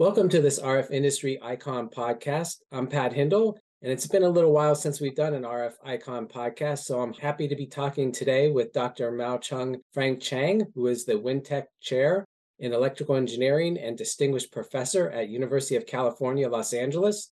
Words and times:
Welcome 0.00 0.30
to 0.30 0.40
this 0.40 0.58
RF 0.58 0.90
Industry 0.92 1.38
Icon 1.42 1.90
podcast. 1.90 2.62
I'm 2.72 2.86
Pat 2.86 3.12
Hindle, 3.12 3.58
and 3.82 3.92
it's 3.92 4.06
been 4.06 4.22
a 4.22 4.30
little 4.30 4.50
while 4.50 4.74
since 4.74 4.98
we've 4.98 5.14
done 5.14 5.34
an 5.34 5.42
RF 5.42 5.74
Icon 5.84 6.26
podcast, 6.26 6.84
so 6.84 7.00
I'm 7.00 7.12
happy 7.12 7.46
to 7.48 7.54
be 7.54 7.66
talking 7.66 8.10
today 8.10 8.50
with 8.50 8.72
Dr. 8.72 9.12
Mau-Chung 9.12 9.76
Frank 9.92 10.22
Chang, 10.22 10.64
who 10.74 10.86
is 10.86 11.04
the 11.04 11.16
Wintek 11.16 11.64
Chair 11.82 12.24
in 12.60 12.72
Electrical 12.72 13.14
Engineering 13.14 13.76
and 13.76 13.98
Distinguished 13.98 14.50
Professor 14.52 15.10
at 15.10 15.28
University 15.28 15.76
of 15.76 15.84
California, 15.84 16.48
Los 16.48 16.72
Angeles. 16.72 17.30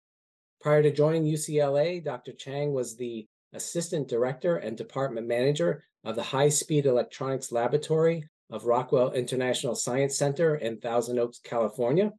Prior 0.59 0.83
to 0.83 0.91
joining 0.91 1.23
UCLA, 1.23 2.03
Dr. 2.03 2.33
Chang 2.33 2.73
was 2.73 2.97
the 2.97 3.25
Assistant 3.53 4.09
Director 4.09 4.57
and 4.57 4.75
Department 4.75 5.25
Manager 5.25 5.85
of 6.03 6.17
the 6.17 6.23
High 6.23 6.49
Speed 6.49 6.85
Electronics 6.85 7.49
Laboratory 7.49 8.25
of 8.49 8.65
Rockwell 8.65 9.13
International 9.13 9.73
Science 9.73 10.17
Center 10.17 10.57
in 10.57 10.81
Thousand 10.81 11.17
Oaks, 11.17 11.39
California. 11.41 12.11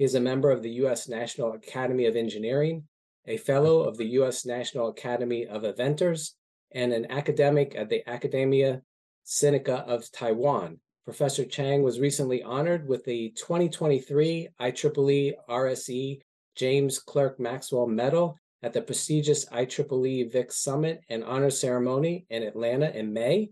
He 0.00 0.04
is 0.04 0.14
a 0.14 0.20
member 0.20 0.50
of 0.50 0.62
the 0.62 0.70
U.S. 0.84 1.08
National 1.08 1.52
Academy 1.52 2.06
of 2.06 2.16
Engineering, 2.16 2.84
a 3.26 3.36
fellow 3.36 3.82
of 3.82 3.98
the 3.98 4.06
U.S. 4.12 4.46
National 4.46 4.88
Academy 4.88 5.46
of 5.46 5.62
Inventors, 5.62 6.36
and 6.72 6.94
an 6.94 7.10
academic 7.10 7.74
at 7.76 7.90
the 7.90 8.02
Academia 8.08 8.80
Sinica 9.26 9.86
of 9.86 10.10
Taiwan. 10.10 10.80
Professor 11.04 11.44
Chang 11.44 11.82
was 11.82 12.00
recently 12.00 12.42
honored 12.42 12.88
with 12.88 13.04
the 13.04 13.34
2023 13.36 14.48
IEEE 14.58 15.34
RSE 15.50 16.20
James 16.54 16.98
Clerk 16.98 17.38
Maxwell 17.38 17.86
Medal 17.86 18.36
at 18.62 18.72
the 18.72 18.80
prestigious 18.80 19.44
IEEE 19.50 20.32
VIC 20.32 20.50
Summit 20.50 21.02
and 21.10 21.22
Honor 21.24 21.50
Ceremony 21.50 22.24
in 22.30 22.42
Atlanta 22.42 22.90
in 22.96 23.12
May. 23.12 23.50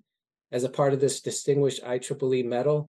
As 0.50 0.64
a 0.64 0.70
part 0.70 0.94
of 0.94 1.00
this 1.00 1.20
distinguished 1.20 1.84
IEEE 1.84 2.46
medal, 2.46 2.88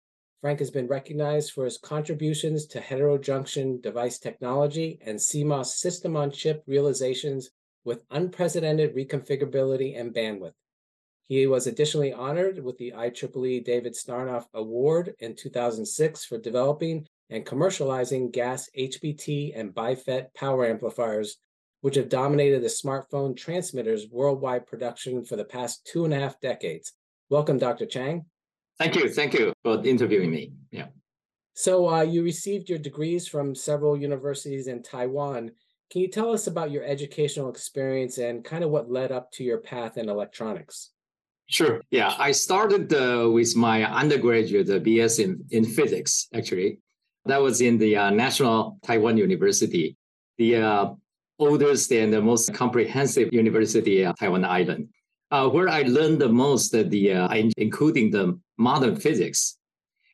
Frank 0.47 0.61
has 0.61 0.71
been 0.71 0.87
recognized 0.87 1.51
for 1.51 1.65
his 1.65 1.77
contributions 1.77 2.67
to 2.67 2.81
heterojunction 2.81 3.83
device 3.83 4.21
technology 4.21 4.97
and 5.05 5.19
CMOS 5.19 5.75
system 5.75 6.17
on 6.17 6.31
chip 6.31 6.63
realizations 6.69 7.51
with 7.85 8.05
unprecedented 8.13 8.95
reconfigurability 8.95 10.01
and 10.01 10.15
bandwidth. 10.15 10.53
He 11.27 11.49
was 11.49 11.67
additionally 11.67 12.13
honored 12.13 12.63
with 12.63 12.79
the 12.79 12.93
IEEE 12.93 13.65
David 13.65 13.95
Sarnoff 13.95 14.45
Award 14.55 15.17
in 15.19 15.35
2006 15.35 16.25
for 16.25 16.39
developing 16.39 17.09
and 17.29 17.45
commercializing 17.45 18.33
GaAs 18.33 18.69
HBT 18.79 19.59
and 19.59 19.75
BiFET 19.75 20.33
power 20.33 20.65
amplifiers, 20.65 21.39
which 21.81 21.97
have 21.97 22.09
dominated 22.09 22.63
the 22.63 22.69
smartphone 22.69 23.37
transmitters 23.37 24.07
worldwide 24.13 24.69
production 24.69 25.25
for 25.25 25.35
the 25.35 25.45
past 25.45 25.85
two 25.85 26.05
and 26.05 26.15
a 26.15 26.21
half 26.21 26.39
decades. 26.39 26.93
Welcome, 27.31 27.59
Dr. 27.59 27.87
Chang. 27.87 28.27
Thank 28.79 28.95
you. 28.95 29.09
Thank 29.09 29.35
you 29.35 29.53
for 29.65 29.85
interviewing 29.85 30.31
me. 30.31 30.53
Yeah. 30.71 30.87
So 31.55 31.89
uh, 31.89 32.03
you 32.03 32.23
received 32.23 32.69
your 32.69 32.79
degrees 32.79 33.27
from 33.27 33.55
several 33.55 33.97
universities 33.97 34.67
in 34.67 34.83
Taiwan. 34.83 35.53
Can 35.91 36.03
you 36.03 36.09
tell 36.09 36.33
us 36.33 36.47
about 36.47 36.71
your 36.71 36.85
educational 36.85 37.49
experience 37.49 38.19
and 38.19 38.45
kind 38.45 38.63
of 38.63 38.71
what 38.71 38.91
led 38.91 39.13
up 39.13 39.33
to 39.33 39.45
your 39.45 39.59
path 39.59 39.97
in 39.97 40.09
electronics? 40.09 40.91
Sure. 41.49 41.81
Yeah, 41.91 42.13
I 42.19 42.33
started 42.33 42.93
uh, 42.93 43.31
with 43.31 43.57
my 43.57 43.85
undergraduate 43.85 44.69
uh, 44.69 44.81
BS 44.81 45.25
in, 45.25 45.45
in 45.51 45.65
physics, 45.65 46.27
actually. 46.35 46.81
That 47.25 47.41
was 47.41 47.61
in 47.61 47.79
the 47.79 47.97
uh, 47.97 48.11
National 48.11 48.79
Taiwan 48.85 49.17
University, 49.17 49.97
the 50.39 50.57
uh, 50.57 50.89
oldest 51.39 51.91
and 51.93 52.13
the 52.13 52.21
most 52.21 52.53
comprehensive 52.53 53.33
university 53.33 54.03
in 54.03 54.13
Taiwan 54.15 54.45
Island 54.45 54.89
uh, 55.31 55.49
where 55.49 55.69
I 55.69 55.83
learned 55.83 56.21
the 56.21 56.29
most, 56.29 56.75
uh, 56.75 56.85
the 56.87 57.13
uh, 57.13 57.51
including 57.57 58.11
the 58.11 58.39
modern 58.59 58.97
physics, 58.97 59.59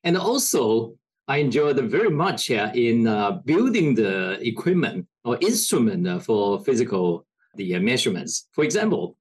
and 0.05 0.17
also 0.17 0.95
I 1.29 1.39
enjoyed 1.39 1.79
very 1.91 2.11
much 2.11 2.51
uh, 2.51 2.71
in 2.75 3.07
uh, 3.07 3.33
building 3.45 3.95
the 3.95 4.39
equipment 4.47 5.07
or 5.25 5.39
instrument 5.41 6.07
uh, 6.09 6.19
for 6.19 6.63
physical 6.64 7.27
the 7.55 7.79
measurements. 7.79 8.48
For 8.53 8.64
example, 8.64 9.17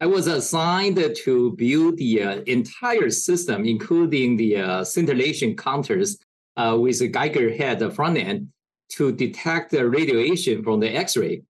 I 0.00 0.06
was 0.06 0.26
assigned 0.26 0.96
to 1.24 1.52
build 1.52 1.96
the 1.96 2.42
entire 2.46 3.10
system, 3.10 3.64
including 3.64 4.36
the 4.36 4.84
scintillation 4.84 5.56
counters 5.56 6.18
with 6.56 7.00
a 7.00 7.08
Geiger 7.08 7.52
head 7.52 7.92
front 7.94 8.16
end 8.16 8.48
to 8.90 9.10
detect 9.12 9.72
the 9.72 9.88
radiation 9.88 10.62
from 10.62 10.78
the 10.80 10.88
X-ray. 10.94 11.42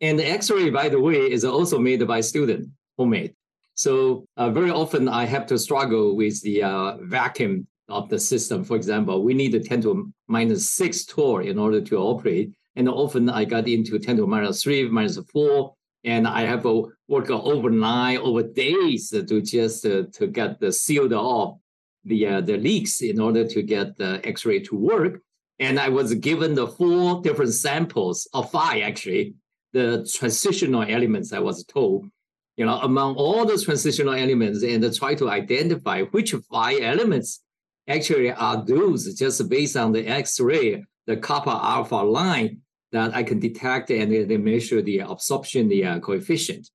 And 0.00 0.18
the 0.18 0.26
X-ray, 0.26 0.70
by 0.70 0.88
the 0.88 1.00
way, 1.00 1.30
is 1.30 1.44
also 1.44 1.78
made 1.78 2.06
by 2.06 2.20
student 2.20 2.70
homemade. 2.96 3.35
So 3.76 4.26
uh, 4.38 4.50
very 4.50 4.70
often 4.70 5.06
I 5.06 5.26
have 5.26 5.46
to 5.46 5.58
struggle 5.58 6.16
with 6.16 6.40
the 6.40 6.62
uh, 6.62 6.96
vacuum 7.02 7.66
of 7.88 8.08
the 8.08 8.18
system. 8.18 8.64
For 8.64 8.74
example, 8.74 9.22
we 9.22 9.34
need 9.34 9.54
a 9.54 9.60
10 9.60 9.82
to 9.82 10.12
minus 10.28 10.70
6 10.72 11.04
torr 11.04 11.42
in 11.42 11.58
order 11.58 11.82
to 11.82 11.98
operate. 11.98 12.54
And 12.74 12.88
often 12.88 13.28
I 13.28 13.44
got 13.44 13.68
into 13.68 13.98
10 13.98 14.16
to 14.16 14.26
minus 14.26 14.62
3, 14.62 14.88
minus 14.88 15.18
4, 15.18 15.74
and 16.04 16.26
I 16.26 16.42
have 16.42 16.62
to 16.62 16.90
work 17.06 17.30
overnight, 17.30 18.20
over 18.20 18.42
days 18.42 19.10
to 19.10 19.42
just 19.42 19.84
uh, 19.84 20.04
to 20.14 20.26
get 20.26 20.58
the 20.58 20.72
sealed 20.72 21.12
off 21.12 21.58
the, 22.04 22.26
uh, 22.26 22.40
the 22.40 22.56
leaks 22.56 23.02
in 23.02 23.20
order 23.20 23.46
to 23.46 23.62
get 23.62 23.96
the 23.96 24.20
X-ray 24.24 24.60
to 24.60 24.76
work. 24.76 25.20
And 25.58 25.78
I 25.78 25.90
was 25.90 26.14
given 26.14 26.54
the 26.54 26.66
four 26.66 27.20
different 27.20 27.52
samples, 27.52 28.26
of 28.32 28.50
five 28.50 28.82
actually, 28.82 29.34
the 29.74 30.08
transitional 30.10 30.82
elements 30.82 31.34
I 31.34 31.40
was 31.40 31.62
told 31.64 32.06
you 32.56 32.64
know, 32.64 32.78
among 32.80 33.16
all 33.16 33.44
the 33.44 33.58
transitional 33.58 34.14
elements 34.14 34.62
and 34.62 34.94
try 34.94 35.14
to 35.14 35.30
identify 35.30 36.02
which 36.02 36.34
five 36.50 36.78
elements 36.80 37.42
actually 37.88 38.32
are 38.32 38.64
those 38.64 39.14
just 39.14 39.48
based 39.48 39.76
on 39.76 39.92
the 39.92 40.06
X-ray, 40.06 40.84
the 41.06 41.16
kappa 41.16 41.50
alpha 41.50 41.96
line 41.96 42.60
that 42.92 43.14
I 43.14 43.22
can 43.22 43.38
detect 43.38 43.90
and 43.90 44.10
they 44.10 44.36
measure 44.38 44.80
the 44.80 45.00
absorption 45.00 45.68
the 45.68 45.84
uh, 45.84 46.00
coefficient. 46.00 46.70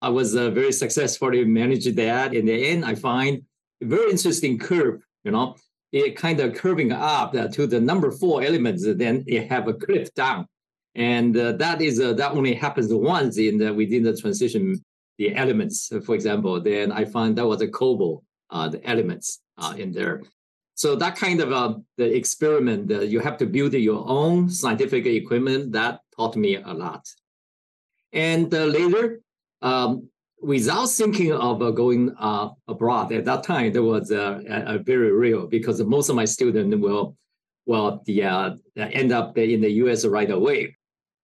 I 0.00 0.10
was 0.10 0.36
uh, 0.36 0.50
very 0.50 0.72
successfully 0.72 1.44
managed 1.44 1.96
that. 1.96 2.34
In 2.34 2.46
the 2.46 2.68
end, 2.68 2.84
I 2.84 2.94
find 2.94 3.42
a 3.82 3.86
very 3.86 4.10
interesting 4.10 4.58
curve, 4.58 5.02
you 5.24 5.32
know, 5.32 5.56
it 5.92 6.16
kind 6.16 6.40
of 6.40 6.54
curving 6.54 6.92
up 6.92 7.32
to 7.32 7.66
the 7.66 7.80
number 7.80 8.10
four 8.10 8.42
elements, 8.42 8.84
then 8.84 9.24
it 9.26 9.48
have 9.50 9.68
a 9.68 9.74
cliff 9.74 10.12
down. 10.14 10.46
And 10.94 11.36
uh, 11.36 11.52
that 11.52 11.80
is 11.82 12.00
uh, 12.00 12.12
that 12.14 12.32
only 12.32 12.54
happens 12.54 12.92
once 12.92 13.38
in 13.38 13.58
the, 13.58 13.72
within 13.72 14.02
the 14.04 14.16
transition 14.16 14.82
the 15.18 15.34
elements, 15.34 15.92
for 16.04 16.14
example, 16.14 16.60
then 16.60 16.92
I 16.92 17.04
find 17.04 17.36
that 17.36 17.46
was 17.46 17.62
a 17.62 17.68
cobalt, 17.68 18.24
uh, 18.50 18.68
the 18.68 18.86
elements 18.88 19.40
uh, 19.58 19.74
in 19.76 19.92
there. 19.92 20.22
So 20.74 20.96
that 20.96 21.16
kind 21.16 21.40
of 21.40 21.52
uh, 21.52 21.74
the 21.96 22.14
experiment, 22.14 22.90
uh, 22.90 23.00
you 23.00 23.20
have 23.20 23.36
to 23.38 23.46
build 23.46 23.74
your 23.74 24.04
own 24.08 24.50
scientific 24.50 25.06
equipment. 25.06 25.72
That 25.72 26.00
taught 26.16 26.36
me 26.36 26.56
a 26.56 26.74
lot. 26.74 27.08
And 28.12 28.52
uh, 28.52 28.64
later, 28.64 29.20
um, 29.62 30.08
without 30.42 30.86
thinking 30.86 31.32
of 31.32 31.62
uh, 31.62 31.70
going 31.70 32.14
uh, 32.18 32.48
abroad 32.66 33.12
at 33.12 33.24
that 33.24 33.44
time, 33.44 33.72
there 33.72 33.84
was 33.84 34.10
a, 34.10 34.80
very 34.84 35.12
real 35.12 35.46
because 35.46 35.80
most 35.84 36.08
of 36.08 36.16
my 36.16 36.24
students 36.24 36.76
will, 36.76 37.16
well, 37.66 38.02
the 38.04 38.22
end 38.76 39.12
up 39.12 39.38
in 39.38 39.60
the 39.60 39.70
U.S. 39.84 40.04
right 40.04 40.30
away 40.30 40.76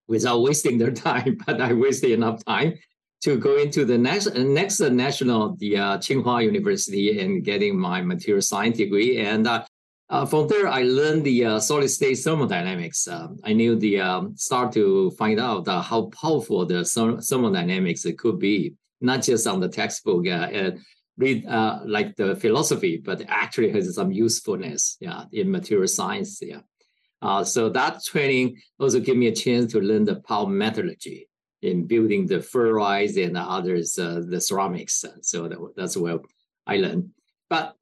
without 0.07 0.43
wasting 0.43 0.79
their 0.79 0.93
time. 1.09 1.39
But 1.45 1.61
I 1.61 1.73
wasted 1.73 2.13
enough 2.13 2.45
time 2.45 2.75
to 3.23 3.37
go 3.37 3.57
into 3.57 3.85
the 3.85 3.99
next 3.99 4.35
next 4.35 4.81
national 4.81 5.57
the 5.57 5.77
uh, 5.77 5.99
Tsinghua 5.99 6.43
University 6.43 7.21
and 7.21 7.45
getting 7.45 7.79
my 7.79 8.01
material 8.01 8.43
science 8.43 8.79
degree. 8.79 9.19
And 9.19 9.47
uh, 9.47 9.65
uh, 10.09 10.27
from 10.27 10.49
there, 10.49 10.67
I 10.69 10.83
learned 10.83 11.25
the 11.25 11.45
uh, 11.45 11.61
solid 11.61 11.89
state 11.89 12.19
thermodynamics. 12.19 13.07
Uh, 13.07 13.29
I 13.45 13.53
knew 13.53 13.77
the 13.77 14.01
um, 14.01 14.37
start 14.37 14.73
to 14.73 15.11
find 15.13 15.39
out 15.39 15.69
uh, 15.69 15.83
how 15.83 16.11
powerful 16.21 16.65
the 16.67 16.85
thermodynamics 16.85 18.07
could 18.19 18.39
be, 18.39 18.75
not 19.01 19.23
just 19.23 19.47
on 19.47 19.61
the 19.61 19.69
textbook 19.69 20.27
and 20.27 20.81
read 21.19 21.45
like 21.85 22.17
the 22.17 22.35
philosophy, 22.37 22.97
but 22.97 23.23
actually 23.29 23.71
has 23.71 23.95
some 23.95 24.11
usefulness, 24.11 24.97
yeah, 25.01 25.25
in 25.33 25.51
material 25.51 25.87
science. 25.87 26.43
Yeah. 26.43 27.43
so 27.45 27.69
that 27.69 28.03
training 28.03 28.61
also 28.79 28.99
gave 28.99 29.17
me 29.17 29.27
a 29.27 29.35
chance 29.35 29.71
to 29.73 29.81
learn 29.81 30.07
the 30.07 30.17
powder 30.17 30.51
metallurgy 30.51 31.30
in 31.63 31.87
building 31.87 32.27
the 32.27 32.39
ferrites 32.39 33.23
and 33.23 33.37
the 33.37 33.41
others, 33.41 33.99
uh, 33.99 34.23
the 34.27 34.41
ceramics. 34.41 35.05
So 35.23 35.49
that, 35.49 35.59
that's 35.77 35.97
where 35.97 36.19
I 36.67 36.79
learned. 36.79 37.11
But 37.49 37.75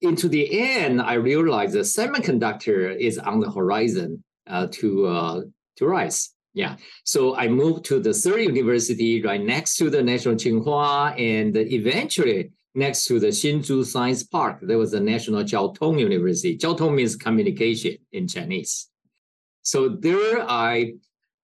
into 0.00 0.28
the 0.28 0.60
end, 0.60 1.00
I 1.00 1.14
realized 1.14 1.74
the 1.74 1.80
semiconductor 1.80 2.96
is 2.96 3.18
on 3.18 3.40
the 3.40 3.50
horizon 3.50 4.22
uh, 4.46 4.66
to 4.72 5.06
uh, 5.06 5.40
to 5.76 5.86
rise. 5.86 6.34
Yeah. 6.54 6.76
So 7.04 7.36
I 7.36 7.48
moved 7.48 7.84
to 7.86 7.98
the 7.98 8.12
third 8.12 8.42
university 8.42 9.22
right 9.22 9.40
next 9.40 9.76
to 9.76 9.88
the 9.88 10.02
National 10.02 10.34
Tsinghua 10.34 11.18
and 11.18 11.56
eventually 11.56 12.50
next 12.74 13.06
to 13.06 13.18
the 13.18 13.28
Hsinchu 13.28 13.84
Science 13.84 14.22
Park. 14.22 14.58
There 14.60 14.78
was 14.78 14.92
a 14.92 15.00
National 15.00 15.44
Jiao 15.44 15.74
Tong 15.74 15.98
University. 15.98 16.58
Jiao 16.58 16.76
Tong 16.76 16.94
means 16.94 17.16
communication 17.16 17.96
in 18.12 18.28
Chinese. 18.28 18.88
So 19.62 19.88
there 19.88 20.42
I 20.42 20.94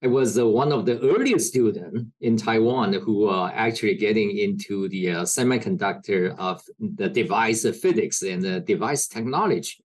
I 0.00 0.06
was 0.06 0.38
uh, 0.38 0.46
one 0.46 0.70
of 0.70 0.86
the 0.86 1.00
earliest 1.00 1.48
students 1.48 2.04
in 2.20 2.36
Taiwan 2.36 2.92
who 2.92 3.26
are 3.26 3.50
actually 3.52 3.96
getting 3.96 4.38
into 4.38 4.88
the 4.88 5.10
uh, 5.10 5.22
semiconductor 5.22 6.36
of 6.38 6.62
the 6.78 7.08
device 7.08 7.62
physics 7.80 8.22
and 8.22 8.40
the 8.40 8.60
device 8.60 9.08
technology. 9.08 9.84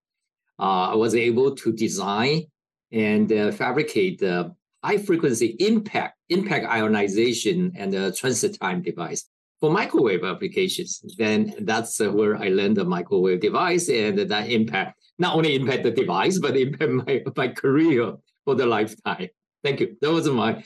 Uh, 0.60 0.92
I 0.92 0.95
was 0.95 1.15
able 1.15 1.56
to 1.56 1.74
design 1.74 2.44
and 2.92 3.31
uh, 3.31 3.51
fabricate 3.51 4.19
the 4.19 4.54
high 4.83 5.00
frequency 5.00 5.56
impact 5.60 6.15
impact 6.30 6.68
ionization 6.68 7.71
and 7.75 7.92
the 7.92 8.12
transit 8.12 8.60
time 8.60 8.83
device 8.83 9.27
for 9.60 9.71
microwave 9.71 10.24
applications. 10.24 11.01
Then 11.18 11.56
that's 11.62 12.00
uh, 12.00 12.12
where 12.12 12.38
I 12.38 12.50
learned 12.50 12.77
the 12.77 12.86
microwave 12.86 13.39
device, 13.39 13.89
and 13.89 14.19
that 14.19 14.51
impact 14.51 15.01
not 15.18 15.36
only 15.36 15.56
impact 15.56 15.81
the 15.83 15.92
device 15.92 16.38
but 16.38 16.56
impact 16.56 16.92
my 16.92 17.24
my 17.36 17.48
career 17.48 18.13
for 18.45 18.54
the 18.54 18.68
lifetime. 18.68 19.30
Thank 19.63 19.80
you. 19.80 19.98
That 20.01 20.12
was 20.12 20.30
my 20.30 20.63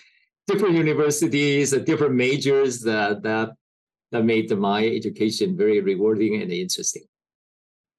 different 0.47 0.75
universities, 0.75 1.71
different 1.71 2.15
majors 2.15 2.81
that 2.81 3.23
that 3.23 3.51
that 4.11 4.23
made 4.23 4.49
my 4.57 4.85
education 4.85 5.57
very 5.57 5.81
rewarding 5.81 6.41
and 6.41 6.51
interesting. 6.51 7.03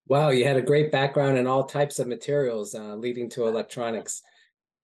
Wow, 0.06 0.30
you 0.30 0.44
had 0.44 0.56
a 0.56 0.62
great 0.62 0.90
background 0.90 1.36
in 1.36 1.46
all 1.46 1.64
types 1.64 1.98
of 1.98 2.08
materials, 2.08 2.74
uh, 2.74 2.94
leading 2.94 3.28
to 3.30 3.46
electronics. 3.46 4.22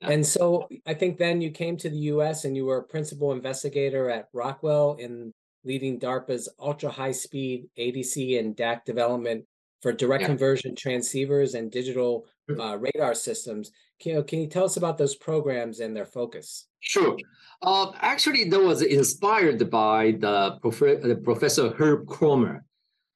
And 0.03 0.27
so 0.27 0.69
I 0.87 0.93
think 0.93 1.17
then 1.17 1.41
you 1.41 1.51
came 1.51 1.79
to 1.79 1.89
the 1.89 2.13
US 2.13 2.45
and 2.45 2.55
you 2.55 2.67
were 2.67 2.79
a 2.79 2.83
principal 2.83 3.33
investigator 3.33 4.11
at 4.11 4.29
Rockwell 4.35 4.97
in 4.97 5.33
leading 5.65 5.99
DARPA's 5.99 6.49
ultra 6.59 6.91
high 6.91 7.13
speed 7.13 7.69
ADC 7.79 8.39
and 8.39 8.55
DAC 8.55 8.85
development 8.85 9.47
for 9.81 9.93
direct 9.93 10.23
yeah. 10.23 10.29
conversion 10.29 10.75
transceivers 10.75 11.55
and 11.55 11.71
digital 11.71 12.27
uh, 12.59 12.79
radar 12.79 13.15
systems. 13.15 13.71
Can 14.01 14.17
you, 14.17 14.23
can 14.25 14.41
you 14.41 14.47
tell 14.49 14.65
us 14.65 14.77
about 14.77 14.99
those 14.99 15.15
programs 15.15 15.81
and 15.81 15.97
their 15.97 16.07
focus? 16.07 16.67
Sure. 16.81 17.17
Uh, 17.63 17.93
actually, 18.01 18.49
that 18.51 18.61
was 18.61 18.83
inspired 18.83 19.71
by 19.71 20.13
the, 20.19 20.59
prof- 20.61 21.03
the 21.03 21.21
Professor 21.23 21.71
Herb 21.71 22.07
Kroemer. 22.07 22.61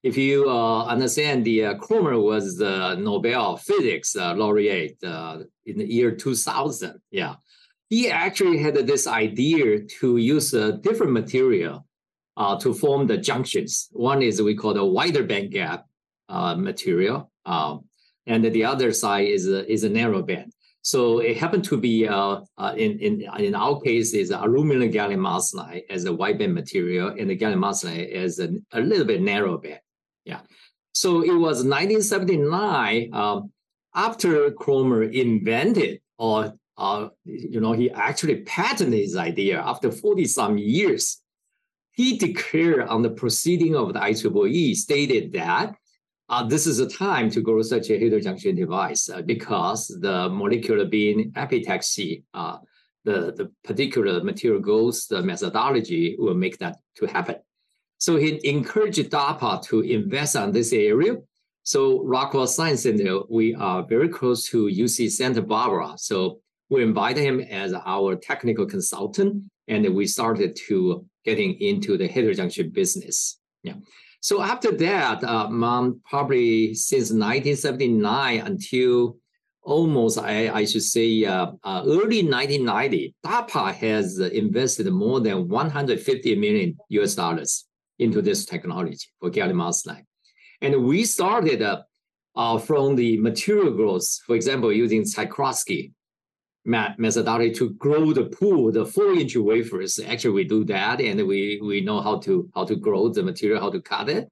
If 0.02 0.16
you 0.16 0.48
uh, 0.48 0.84
understand, 0.84 1.44
the 1.44 1.64
uh, 1.66 1.74
Kroemer 1.74 2.22
was 2.22 2.56
the 2.56 2.94
Nobel 2.94 3.56
Physics 3.56 4.14
uh, 4.14 4.34
laureate 4.34 4.96
uh, 5.02 5.40
in 5.66 5.78
the 5.78 5.92
year 5.92 6.12
2000. 6.12 7.00
Yeah, 7.10 7.34
he 7.90 8.10
actually 8.10 8.58
had 8.58 8.74
this 8.86 9.06
idea 9.06 9.80
to 10.00 10.16
use 10.16 10.54
a 10.54 10.72
different 10.72 11.12
material 11.12 11.84
uh, 12.36 12.56
to 12.60 12.72
form 12.72 13.06
the 13.06 13.18
junctions. 13.18 13.88
One 13.92 14.22
is 14.22 14.40
we 14.40 14.54
call 14.54 14.74
the 14.74 14.84
wider 14.84 15.24
band 15.24 15.50
gap 15.50 15.86
uh, 16.28 16.54
material, 16.54 17.32
um, 17.44 17.84
and 18.28 18.44
the 18.44 18.64
other 18.64 18.92
side 18.92 19.26
is 19.28 19.48
a, 19.48 19.70
is 19.70 19.84
a 19.84 19.88
narrow 19.88 20.22
band. 20.22 20.52
So 20.82 21.18
it 21.18 21.36
happened 21.36 21.64
to 21.64 21.76
be 21.76 22.06
uh, 22.06 22.40
uh, 22.56 22.74
in 22.76 22.98
in 23.00 23.14
in 23.38 23.54
our 23.54 23.80
case 23.80 24.14
is 24.14 24.30
aluminum 24.30 24.90
gallium 24.90 25.26
arsenide 25.26 25.82
as 25.90 26.04
a 26.04 26.12
wide 26.12 26.38
band 26.38 26.54
material, 26.54 27.08
and 27.18 27.28
the 27.28 27.36
gallium 27.36 27.64
arsenide 27.68 28.12
as 28.12 28.38
a, 28.38 28.48
a 28.72 28.80
little 28.80 29.04
bit 29.04 29.20
narrow 29.20 29.58
band. 29.58 29.80
Yeah. 30.24 30.40
So 30.92 31.22
it 31.22 31.34
was 31.34 31.64
1979 31.64 33.10
um, 33.12 33.52
after 33.94 34.50
Kroemer 34.50 35.12
invented 35.12 36.00
or 36.18 36.54
uh, 36.76 37.08
you 37.24 37.60
know 37.60 37.72
he 37.72 37.90
actually 37.90 38.36
patented 38.42 39.00
his 39.00 39.16
idea 39.16 39.60
after 39.60 39.90
40 39.90 40.24
some 40.26 40.58
years 40.58 41.20
he 41.92 42.16
declared 42.16 42.88
on 42.88 43.02
the 43.02 43.10
proceeding 43.10 43.74
of 43.74 43.92
the 43.92 43.98
IEEE 43.98 44.76
stated 44.76 45.32
that 45.32 45.74
uh, 46.28 46.44
this 46.46 46.66
is 46.66 46.78
a 46.78 46.88
time 46.88 47.30
to 47.30 47.40
grow 47.40 47.62
such 47.62 47.90
a 47.90 47.94
heterojunction 47.98 48.56
device 48.56 49.08
uh, 49.08 49.22
because 49.22 49.88
the 50.00 50.28
molecular 50.28 50.84
beam 50.84 51.32
epitaxy, 51.32 52.22
uh, 52.34 52.58
the, 53.04 53.32
the 53.32 53.50
particular 53.64 54.22
material 54.22 54.60
goals, 54.60 55.06
the 55.06 55.22
methodology 55.22 56.16
will 56.18 56.34
make 56.34 56.58
that 56.58 56.76
to 56.96 57.06
happen. 57.06 57.36
So 57.98 58.16
he 58.16 58.40
encouraged 58.44 59.10
DARPA 59.10 59.62
to 59.64 59.80
invest 59.80 60.36
on 60.36 60.52
this 60.52 60.72
area. 60.72 61.16
So 61.62 62.04
Rockwell 62.04 62.46
Science 62.46 62.82
Center, 62.82 63.20
we 63.28 63.54
are 63.54 63.82
very 63.82 64.08
close 64.08 64.48
to 64.50 64.66
UC 64.66 65.10
Santa 65.10 65.42
Barbara. 65.42 65.94
So 65.96 66.40
we 66.70 66.82
invited 66.82 67.24
him 67.24 67.40
as 67.40 67.72
our 67.74 68.14
technical 68.16 68.66
consultant, 68.66 69.42
and 69.66 69.94
we 69.94 70.06
started 70.06 70.56
to 70.68 71.06
getting 71.24 71.54
into 71.60 71.96
the 71.96 72.08
heterojunction 72.08 72.72
business. 72.72 73.38
Yeah. 73.62 73.74
So 74.28 74.42
after 74.42 74.72
that, 74.72 75.24
um, 75.24 76.02
probably 76.04 76.74
since 76.74 77.10
1979 77.10 78.40
until 78.40 79.16
almost, 79.62 80.18
I, 80.18 80.50
I 80.52 80.66
should 80.66 80.82
say, 80.82 81.24
uh, 81.24 81.52
uh, 81.64 81.82
early 81.86 82.22
1990, 82.22 83.14
DARPA 83.24 83.72
has 83.72 84.18
invested 84.18 84.86
more 84.90 85.20
than 85.20 85.48
150 85.48 86.34
million 86.36 86.76
US 86.90 87.14
dollars 87.14 87.64
into 87.98 88.20
this 88.20 88.44
technology 88.44 89.06
for 89.18 89.30
gallium 89.30 89.62
arsenide. 89.66 90.04
And 90.60 90.84
we 90.84 91.06
started 91.06 91.62
uh, 91.62 91.80
uh, 92.36 92.58
from 92.58 92.96
the 92.96 93.16
material 93.16 93.70
growth, 93.70 94.08
for 94.26 94.36
example, 94.36 94.70
using 94.70 95.04
Czochralski 95.04 95.92
methodology 96.68 97.52
to 97.54 97.70
grow 97.70 98.12
the 98.12 98.24
pool, 98.24 98.70
the 98.70 98.84
four 98.84 99.12
inch 99.12 99.36
wafers. 99.36 99.98
Actually, 99.98 100.34
we 100.34 100.44
do 100.44 100.64
that, 100.64 101.00
and 101.00 101.26
we 101.26 101.60
we 101.62 101.80
know 101.80 102.00
how 102.00 102.18
to 102.20 102.48
how 102.54 102.64
to 102.64 102.76
grow 102.76 103.08
the 103.08 103.22
material, 103.22 103.60
how 103.60 103.70
to 103.70 103.80
cut 103.80 104.08
it, 104.08 104.28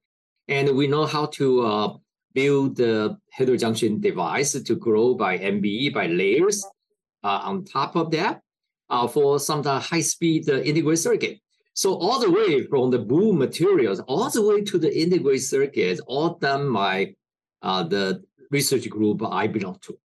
and 0.47 0.75
we 0.75 0.87
know 0.87 1.05
how 1.05 1.25
to 1.25 1.65
uh, 1.65 1.93
build 2.33 2.77
the 2.77 3.17
heterojunction 3.37 3.99
device 3.99 4.53
to 4.53 4.75
grow 4.75 5.15
by 5.15 5.37
MBE 5.37 5.93
by 5.93 6.07
layers. 6.07 6.63
Uh, 7.23 7.41
on 7.43 7.65
top 7.65 7.95
of 7.95 8.11
that, 8.11 8.41
uh, 8.89 9.07
for 9.07 9.39
some 9.39 9.63
high 9.63 10.01
speed 10.01 10.49
uh, 10.49 10.61
integrated 10.61 10.99
circuit. 10.99 11.39
So 11.73 11.93
all 11.93 12.19
the 12.19 12.31
way 12.31 12.65
from 12.67 12.89
the 12.89 12.99
boom 12.99 13.37
materials, 13.37 13.99
all 14.01 14.29
the 14.29 14.41
way 14.41 14.61
to 14.61 14.77
the 14.77 14.91
integrated 14.97 15.43
circuits, 15.43 15.99
all 16.07 16.35
done 16.35 16.71
by 16.71 17.15
uh, 17.61 17.83
the 17.83 18.23
research 18.49 18.89
group 18.89 19.21
I 19.23 19.47
belong 19.47 19.77
to. 19.81 19.97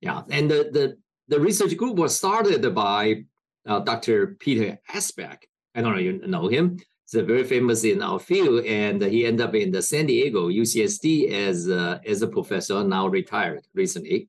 Yeah, 0.00 0.22
and 0.30 0.50
the, 0.50 0.68
the 0.72 0.96
the 1.32 1.40
research 1.40 1.78
group 1.78 1.96
was 1.96 2.14
started 2.14 2.62
by 2.74 3.24
uh, 3.66 3.80
Dr. 3.80 4.36
Peter 4.38 4.78
Asbeck. 4.90 5.38
I 5.74 5.80
don't 5.80 5.94
know 5.94 5.98
you 5.98 6.20
know 6.26 6.46
him. 6.46 6.76
He's 7.10 7.22
very 7.22 7.44
famous 7.44 7.84
in 7.84 8.02
our 8.02 8.18
field, 8.18 8.66
and 8.66 9.00
he 9.00 9.24
ended 9.24 9.46
up 9.46 9.54
in 9.54 9.70
the 9.70 9.80
San 9.80 10.06
Diego 10.06 10.50
UCSD 10.50 11.32
as 11.32 11.68
a, 11.68 12.02
as 12.06 12.20
a 12.20 12.26
professor, 12.26 12.84
now 12.84 13.06
retired 13.06 13.66
recently. 13.74 14.28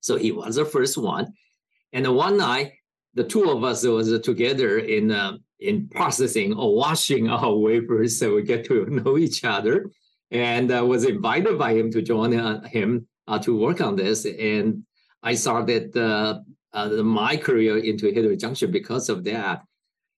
So 0.00 0.16
he 0.16 0.32
was 0.32 0.56
the 0.56 0.64
first 0.64 0.98
one. 0.98 1.34
And 1.92 2.04
one 2.16 2.36
night, 2.36 2.72
the 3.14 3.22
two 3.22 3.48
of 3.50 3.62
us 3.62 3.84
was 3.84 4.18
together 4.20 4.78
in 4.78 5.12
uh, 5.12 5.36
in 5.60 5.86
processing 5.88 6.52
or 6.54 6.74
washing 6.74 7.28
our 7.36 7.54
wafers, 7.54 8.18
so 8.18 8.34
we 8.34 8.42
get 8.42 8.64
to 8.64 8.86
know 8.86 9.18
each 9.18 9.44
other. 9.44 9.88
And 10.32 10.72
uh, 10.72 10.84
was 10.84 11.04
invited 11.04 11.58
by 11.58 11.74
him 11.74 11.92
to 11.92 12.02
join 12.02 12.34
uh, 12.34 12.66
him 12.66 13.06
uh, 13.28 13.38
to 13.40 13.56
work 13.56 13.80
on 13.80 13.94
this. 13.94 14.24
And 14.24 14.84
I 15.22 15.34
started 15.34 15.96
uh, 15.96 16.40
my 17.02 17.36
career 17.36 17.78
into 17.78 18.06
heterojunction 18.06 18.72
because 18.72 19.08
of 19.08 19.24
that. 19.24 19.62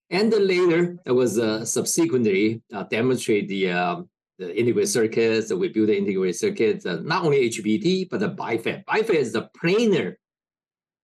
And 0.09 0.31
later, 0.31 0.97
I 1.07 1.11
was 1.11 1.35
subsequently 1.69 2.61
uh, 2.73 2.83
demonstrate 2.83 3.47
the, 3.47 3.71
uh, 3.71 4.01
the 4.37 4.57
integrated 4.57 4.89
circuits. 4.89 5.53
we 5.53 5.69
built 5.69 5.87
the 5.87 5.97
integrated 5.97 6.35
circuits, 6.35 6.85
uh, 6.85 6.99
not 7.03 7.25
only 7.25 7.49
HBT, 7.49 8.09
but 8.09 8.19
the 8.19 8.29
BiFET. 8.29 8.85
BiFET 8.85 9.15
is 9.15 9.33
the 9.33 9.49
planar, 9.57 10.15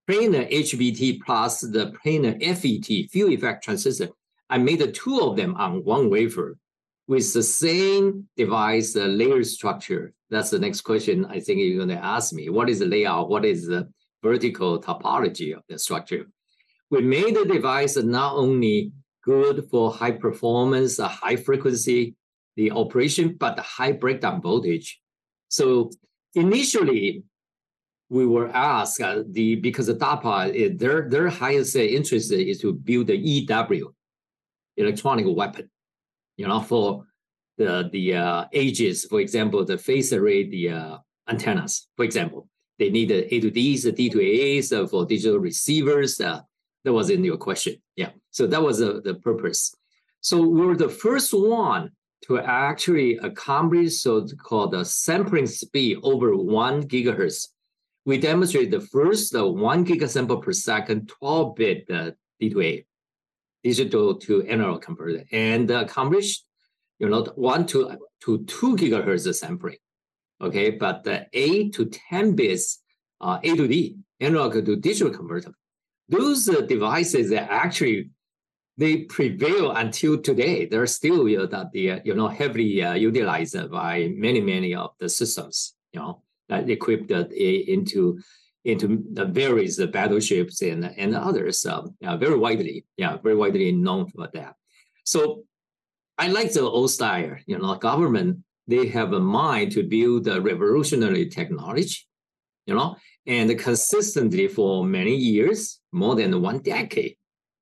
planar 0.10 0.52
HBT 0.52 1.22
plus 1.22 1.62
the 1.62 1.94
planar 2.04 2.40
FET, 2.42 3.10
field 3.10 3.32
effect 3.32 3.64
transistor. 3.64 4.10
I 4.50 4.58
made 4.58 4.80
the 4.80 4.92
two 4.92 5.20
of 5.20 5.36
them 5.38 5.56
on 5.56 5.84
one 5.84 6.10
wafer 6.10 6.58
with 7.12 7.34
the 7.34 7.44
same 7.44 8.26
device 8.38 8.96
uh, 8.96 9.04
layer 9.04 9.44
structure. 9.44 10.14
That's 10.30 10.50
the 10.50 10.60
next 10.60 10.80
question 10.90 11.26
I 11.26 11.42
think 11.42 11.60
you're 11.60 11.76
going 11.76 11.98
to 12.00 12.06
ask 12.16 12.32
me. 12.32 12.48
What 12.48 12.70
is 12.70 12.80
the 12.80 12.86
layout? 12.86 13.28
What 13.28 13.44
is 13.44 13.68
the 13.68 13.90
vertical 14.24 14.82
topology 14.82 15.54
of 15.54 15.62
the 15.68 15.78
structure? 15.78 16.28
We 16.90 17.02
made 17.02 17.36
the 17.36 17.44
device 17.44 17.98
not 17.98 18.36
only 18.36 18.94
good 19.26 19.68
for 19.70 19.92
high 19.92 20.14
performance, 20.14 21.02
uh, 21.02 21.10
high 21.10 21.36
frequency, 21.36 22.16
the 22.56 22.72
operation, 22.72 23.36
but 23.38 23.58
the 23.58 23.62
high 23.62 23.92
breakdown 23.92 24.42
voltage. 24.42 25.02
So 25.50 25.92
initially, 26.34 27.24
we 28.08 28.26
were 28.26 28.50
asked 28.56 29.02
uh, 29.02 29.24
the 29.30 29.56
because 29.56 29.88
the 29.88 29.96
DARPA 29.96 30.80
their 30.80 31.10
their 31.10 31.28
highest 31.28 31.76
interest 31.76 32.32
is 32.32 32.60
to 32.62 32.72
build 32.72 33.08
the 33.08 33.18
EW, 33.18 33.94
electronic 34.78 35.26
weapon 35.28 35.71
you 36.42 36.48
know, 36.48 36.62
for 36.62 37.06
the 37.60 37.90
the 37.92 38.16
uh, 38.16 38.46
ages, 38.52 39.06
for 39.06 39.20
example, 39.20 39.64
the 39.64 39.78
phase 39.78 40.12
array, 40.12 40.50
the 40.50 40.70
uh, 40.70 40.98
antennas, 41.30 41.88
for 41.96 42.04
example, 42.04 42.48
they 42.80 42.90
need 42.90 43.10
the 43.10 43.22
A 43.34 43.40
to 43.40 43.52
Ds, 43.52 43.84
the 43.84 43.92
D 43.92 44.10
to 44.10 44.20
As 44.58 44.74
uh, 44.74 44.88
for 44.88 45.06
digital 45.06 45.40
receivers. 45.40 46.20
Uh, 46.20 46.42
that 46.84 46.94
was 46.94 47.12
in 47.12 47.24
your 47.24 47.38
question. 47.38 47.76
Yeah. 47.96 48.10
So 48.32 48.48
that 48.48 48.62
was 48.62 48.80
the 48.80 49.20
purpose. 49.22 49.76
So 50.22 50.42
we 50.42 50.66
were 50.66 50.76
the 50.76 50.90
first 50.90 51.32
one 51.32 51.92
to 52.26 52.40
actually 52.40 53.18
accomplish 53.18 54.02
so-called 54.02 54.72
the 54.72 54.84
sampling 54.84 55.46
speed 55.46 56.00
over 56.02 56.36
one 56.36 56.82
gigahertz. 56.88 57.50
We 58.06 58.18
demonstrated 58.18 58.72
the 58.72 58.88
first 58.88 59.36
uh, 59.36 59.48
one 59.48 59.86
gigasample 59.86 60.42
per 60.42 60.54
second, 60.54 61.12
12-bit 61.22 61.80
uh, 61.92 62.12
D 62.40 62.50
to 62.50 62.62
A 62.62 62.86
digital 63.64 64.16
to 64.16 64.44
analog 64.44 64.82
converter 64.82 65.24
and 65.32 65.70
accomplished, 65.70 66.46
you 67.00 67.10
know, 67.10 67.24
one 67.36 67.66
to, 67.68 67.98
to 68.24 68.44
two 68.46 68.76
gigahertz 68.76 69.34
sampling. 69.34 69.78
Okay, 70.42 70.72
but 70.72 71.04
the 71.04 71.28
eight 71.34 71.74
to 71.74 71.86
10 71.86 72.36
bits 72.36 72.82
uh, 73.20 73.40
A 73.44 73.56
to 73.56 73.68
D 73.68 73.98
analog 74.20 74.54
to 74.54 74.76
digital 74.76 75.14
converter. 75.14 75.54
Those 76.10 76.50
uh, 76.50 76.62
devices 76.62 77.30
that 77.30 77.50
actually 77.52 78.10
they 78.78 78.98
prevail 79.04 79.72
until 79.72 80.18
today. 80.18 80.66
They're 80.66 80.88
still 80.88 81.28
you 81.28 81.40
know, 81.40 81.46
that 81.46 81.72
the 81.72 82.02
you 82.04 82.16
know 82.16 82.28
heavily 82.28 82.82
uh, 82.84 82.94
utilized 82.94 83.70
by 83.70 84.12
many 84.16 84.42
many 84.42 84.74
of 84.74 84.92
the 85.00 85.10
systems. 85.10 85.76
You 85.94 86.00
know 86.00 86.24
that 86.50 86.70
equipped 86.70 87.12
uh, 87.12 87.26
into 87.30 88.20
into 88.64 89.04
the 89.14 89.26
various 89.26 89.84
battleships 89.88 90.62
and 90.62 90.86
and 90.98 91.16
others. 91.16 91.66
Um, 91.66 91.96
yeah, 92.00 92.16
very 92.18 92.38
widely, 92.38 92.86
yeah, 92.98 93.18
very 93.18 93.36
widely 93.36 93.72
known 93.72 94.08
for 94.08 94.30
that. 94.34 94.56
So 95.04 95.44
I 96.18 96.28
like 96.28 96.54
the 96.54 96.62
old 96.62 96.92
style. 96.92 97.36
You 97.46 97.58
know, 97.58 97.76
government 97.76 98.44
they 98.68 98.88
have 98.88 99.14
a 99.14 99.20
mind 99.20 99.72
to 99.74 99.84
build 99.84 100.28
a 100.28 100.40
revolutionary 100.40 101.28
technology. 101.28 102.00
You 102.68 102.76
know, 102.76 102.96
and 103.26 103.58
consistently 103.60 104.48
for 104.48 104.86
many 104.86 105.16
years, 105.16 105.80
more 105.92 106.16
than 106.16 106.40
one 106.42 106.60
decade. 106.60 107.18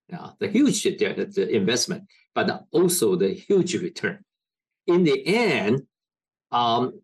Yeah, 0.10 0.32
the 0.40 0.48
huge 0.50 0.84
the 0.84 1.48
investment, 1.52 2.04
but 2.36 2.66
also 2.72 3.16
the 3.16 3.30
huge 3.30 3.76
return. 3.76 4.24
In 4.88 5.04
the 5.04 5.26
end, 5.26 5.84
um, 6.52 7.00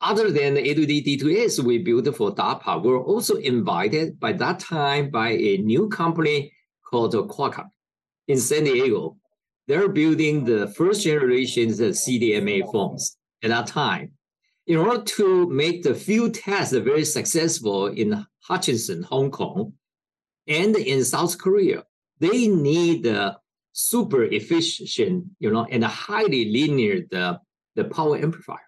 other 0.00 0.30
than 0.30 0.54
the 0.54 0.62
A2D, 0.62 1.64
we 1.64 1.78
built 1.78 2.14
for 2.16 2.32
DARPA, 2.32 2.82
we 2.82 2.90
were 2.90 3.02
also 3.02 3.36
invited 3.36 4.20
by 4.20 4.32
that 4.34 4.60
time 4.60 5.10
by 5.10 5.30
a 5.30 5.56
new 5.58 5.88
company 5.88 6.52
called 6.88 7.14
Qualcomm 7.14 7.70
in 8.28 8.38
San 8.38 8.64
Diego. 8.64 9.16
They're 9.66 9.88
building 9.88 10.44
the 10.44 10.68
first 10.68 11.02
generation 11.02 11.70
of 11.70 11.76
CDMA 11.78 12.70
phones 12.70 13.16
at 13.42 13.50
that 13.50 13.66
time. 13.66 14.12
In 14.66 14.76
order 14.76 15.02
to 15.02 15.48
make 15.48 15.82
the 15.82 15.94
field 15.94 16.34
tests 16.34 16.74
very 16.74 17.04
successful 17.04 17.86
in 17.86 18.24
Hutchison, 18.40 19.02
Hong 19.02 19.30
Kong, 19.30 19.72
and 20.46 20.76
in 20.76 21.04
South 21.04 21.38
Korea, 21.38 21.84
they 22.20 22.48
need 22.48 23.02
the 23.02 23.36
super 23.72 24.24
efficient, 24.24 25.24
you 25.38 25.50
know, 25.50 25.66
and 25.70 25.84
highly 25.84 26.50
linear 26.50 27.02
the, 27.10 27.40
the 27.76 27.84
power 27.84 28.16
amplifier. 28.16 28.67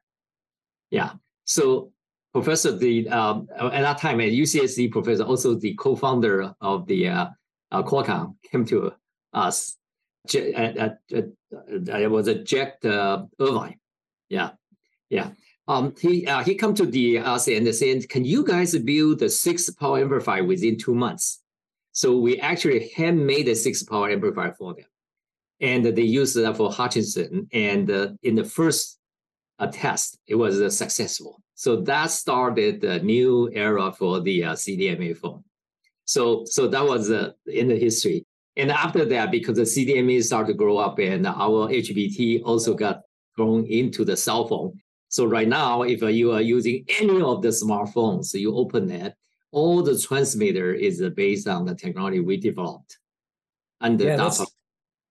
Yeah. 0.90 1.12
So 1.44 1.92
Professor 2.32 2.76
the 2.76 3.08
um, 3.08 3.48
at 3.58 3.82
that 3.82 3.98
time 3.98 4.20
at 4.20 4.28
UCSD, 4.28 4.92
Professor 4.92 5.24
also 5.24 5.54
the 5.54 5.74
co-founder 5.74 6.54
of 6.60 6.86
the 6.86 7.08
uh, 7.08 7.26
uh, 7.72 7.82
Qualcomm 7.82 8.36
came 8.50 8.64
to 8.66 8.92
us. 9.32 9.76
At, 10.34 10.76
at, 10.76 10.98
it 11.10 12.10
was 12.10 12.28
a 12.28 12.36
Jack 12.36 12.84
uh, 12.84 13.24
Irwin. 13.40 13.74
Yeah, 14.28 14.50
yeah. 15.08 15.30
Um, 15.66 15.94
he 16.00 16.26
uh, 16.26 16.44
he 16.44 16.54
come 16.54 16.74
to 16.74 16.86
the 16.86 17.18
us 17.18 17.48
and 17.48 17.74
said, 17.74 18.08
"Can 18.08 18.24
you 18.24 18.44
guys 18.44 18.78
build 18.78 19.18
the 19.18 19.28
six 19.28 19.68
power 19.70 19.98
amplifier 19.98 20.44
within 20.44 20.78
two 20.78 20.94
months?" 20.94 21.40
So 21.92 22.16
we 22.16 22.38
actually 22.38 22.90
handmade 22.96 23.48
a 23.48 23.56
six 23.56 23.82
power 23.82 24.10
amplifier 24.10 24.54
for 24.54 24.74
them. 24.74 24.84
And 25.60 25.84
they 25.84 26.02
used 26.02 26.36
that 26.36 26.56
for 26.56 26.72
Hutchison. 26.72 27.48
And 27.52 27.90
uh, 27.90 28.08
in 28.22 28.36
the 28.36 28.44
first 28.44 28.99
uh, 29.60 29.66
test, 29.66 30.18
it 30.26 30.34
was 30.34 30.60
uh, 30.60 30.70
successful. 30.70 31.40
So 31.54 31.76
that 31.82 32.10
started 32.10 32.80
the 32.80 33.00
new 33.00 33.50
era 33.52 33.92
for 33.92 34.20
the 34.20 34.44
uh, 34.44 34.52
CDMA 34.54 35.16
phone. 35.16 35.44
So, 36.06 36.44
so 36.46 36.66
that 36.68 36.84
was 36.84 37.10
uh, 37.10 37.32
in 37.46 37.68
the 37.68 37.78
history. 37.78 38.24
And 38.56 38.72
after 38.72 39.04
that, 39.04 39.30
because 39.30 39.56
the 39.56 39.62
CDMA 39.62 40.22
started 40.24 40.52
to 40.52 40.54
grow 40.54 40.78
up 40.78 40.98
and 40.98 41.26
our 41.26 41.68
HBT 41.68 42.42
also 42.44 42.74
got 42.74 43.02
thrown 43.36 43.64
into 43.66 44.04
the 44.04 44.16
cell 44.16 44.48
phone. 44.48 44.80
So 45.08 45.24
right 45.26 45.48
now, 45.48 45.82
if 45.82 46.02
you 46.02 46.32
are 46.32 46.40
using 46.40 46.84
any 47.00 47.20
of 47.20 47.42
the 47.42 47.48
smartphones, 47.48 48.32
you 48.34 48.56
open 48.56 48.90
it, 48.90 49.14
all 49.52 49.82
the 49.82 49.98
transmitter 49.98 50.72
is 50.72 51.02
based 51.14 51.46
on 51.46 51.64
the 51.64 51.74
technology 51.74 52.20
we 52.20 52.36
developed. 52.36 52.98
And 53.80 54.00
yeah, 54.00 54.16
that's, 54.16 54.44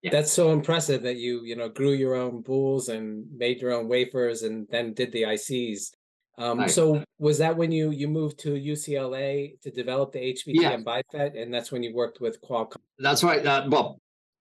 yeah. 0.01 0.11
that's 0.11 0.31
so 0.31 0.51
impressive 0.51 1.03
that 1.03 1.17
you 1.17 1.43
you 1.43 1.55
know 1.55 1.69
grew 1.69 1.91
your 1.91 2.15
own 2.15 2.41
boules 2.41 2.89
and 2.89 3.25
made 3.35 3.61
your 3.61 3.73
own 3.73 3.87
wafers 3.87 4.43
and 4.43 4.67
then 4.69 4.93
did 4.93 5.11
the 5.11 5.23
ICs. 5.23 5.91
Um. 6.37 6.69
So 6.69 7.03
was 7.17 7.37
that 7.39 7.55
when 7.57 7.71
you 7.71 7.91
you 7.91 8.07
moved 8.07 8.39
to 8.39 8.51
UCLA 8.53 9.59
to 9.61 9.71
develop 9.71 10.13
the 10.13 10.19
HBT 10.19 10.61
yeah. 10.61 10.71
and 10.71 10.85
BiFET, 10.85 11.41
and 11.41 11.53
that's 11.53 11.71
when 11.71 11.83
you 11.83 11.93
worked 11.93 12.21
with 12.21 12.41
Qualcomm? 12.41 12.77
That's 12.97 13.23
right. 13.23 13.45
Uh, 13.45 13.67
well, 13.67 13.99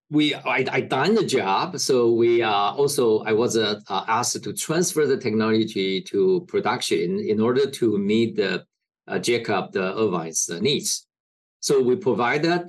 we 0.09 0.33
I, 0.33 0.65
I 0.71 0.81
done 0.81 1.13
the 1.13 1.25
job, 1.25 1.77
so 1.79 2.11
we 2.11 2.41
uh, 2.41 2.51
also 2.51 3.19
I 3.19 3.33
was 3.33 3.57
uh, 3.57 3.79
asked 3.89 4.41
to 4.43 4.53
transfer 4.53 5.05
the 5.05 5.17
technology 5.17 6.01
to 6.03 6.45
production 6.47 7.19
in 7.19 7.39
order 7.39 7.69
to 7.69 7.97
meet 7.97 8.37
the 8.37 8.63
uh, 9.07 9.19
Jacob 9.19 9.73
the 9.73 9.93
Irwin's 9.97 10.49
uh, 10.49 10.59
needs. 10.59 11.05
So 11.59 11.81
we 11.81 11.95
provide 11.95 12.43
that, 12.43 12.65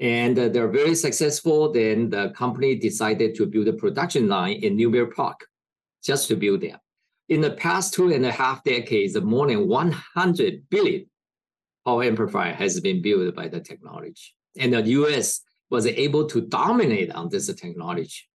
and 0.00 0.38
uh, 0.38 0.48
they're 0.48 0.68
very 0.68 0.94
successful. 0.94 1.72
Then 1.72 2.10
the 2.10 2.30
company 2.30 2.76
decided 2.76 3.34
to 3.36 3.46
build 3.46 3.68
a 3.68 3.72
production 3.72 4.28
line 4.28 4.56
in 4.62 4.76
Newbury 4.76 5.10
Park, 5.10 5.46
just 6.04 6.28
to 6.28 6.36
build 6.36 6.60
them. 6.60 6.78
In 7.28 7.40
the 7.40 7.52
past 7.52 7.94
two 7.94 8.12
and 8.12 8.24
a 8.24 8.30
half 8.30 8.62
decades, 8.62 9.20
more 9.20 9.48
than 9.48 9.66
100 9.66 10.68
billion 10.70 11.06
power 11.84 12.04
amplifier 12.04 12.52
has 12.52 12.80
been 12.80 13.02
built 13.02 13.34
by 13.34 13.48
the 13.48 13.60
technology, 13.60 14.34
and 14.58 14.72
the 14.74 14.82
U.S. 14.82 15.40
was 15.70 15.86
able 15.86 16.26
to 16.26 16.42
dominate 16.42 17.10
on 17.12 17.28
this 17.28 17.52
technology. 17.54 18.28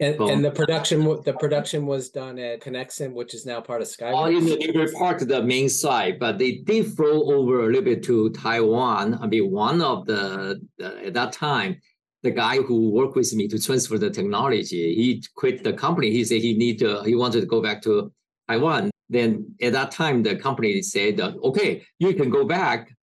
And, 0.00 0.14
and 0.20 0.44
the 0.44 0.52
production 0.52 1.00
the 1.24 1.34
production 1.40 1.84
was 1.84 2.10
done 2.10 2.38
at 2.38 2.60
Conexant, 2.60 3.12
which 3.12 3.34
is 3.34 3.44
now 3.44 3.60
part 3.60 3.82
of. 3.82 3.88
All 4.00 4.26
in 4.26 4.44
the 4.44 4.56
Newbury 4.56 4.92
Park, 4.92 5.18
the 5.18 5.42
main 5.42 5.68
site, 5.68 6.20
but 6.20 6.38
they 6.38 6.52
did 6.58 6.94
flow 6.94 7.34
over 7.34 7.64
a 7.64 7.66
little 7.66 7.82
bit 7.82 8.04
to 8.04 8.30
Taiwan. 8.30 9.18
I 9.20 9.26
mean, 9.26 9.50
one 9.50 9.82
of 9.82 10.06
the, 10.06 10.60
the 10.78 11.06
at 11.06 11.14
that 11.14 11.32
time, 11.32 11.80
the 12.22 12.30
guy 12.30 12.58
who 12.58 12.90
worked 12.90 13.16
with 13.16 13.34
me 13.34 13.48
to 13.48 13.58
transfer 13.60 13.98
the 13.98 14.10
technology, 14.10 14.94
he 14.94 15.24
quit 15.34 15.64
the 15.64 15.72
company. 15.72 16.12
He 16.12 16.24
said 16.24 16.42
he 16.42 16.54
need 16.56 16.78
to 16.78 17.02
he 17.02 17.16
wanted 17.16 17.40
to 17.40 17.46
go 17.46 17.60
back 17.60 17.82
to 17.82 18.12
Taiwan. 18.48 18.92
Then 19.08 19.52
at 19.60 19.72
that 19.72 19.90
time, 19.90 20.22
the 20.22 20.36
company 20.36 20.80
said, 20.80 21.20
"Okay, 21.20 21.82
you 21.98 22.14
can 22.14 22.30
go 22.30 22.44
back, 22.44 22.94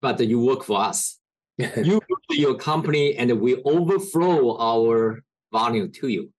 but 0.00 0.20
you 0.20 0.38
work 0.38 0.62
for 0.62 0.80
us. 0.80 1.18
you 1.58 2.00
your 2.30 2.54
company, 2.54 3.16
and 3.16 3.40
we 3.40 3.60
overflow 3.64 4.56
our 4.58 5.20
volume 5.50 5.90
to 5.98 6.06
you." 6.06 6.30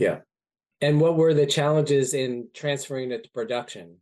Yeah. 0.00 0.20
And 0.80 0.98
what 0.98 1.16
were 1.16 1.34
the 1.34 1.44
challenges 1.44 2.14
in 2.14 2.48
transferring 2.54 3.12
it 3.12 3.24
to 3.24 3.30
production? 3.30 3.96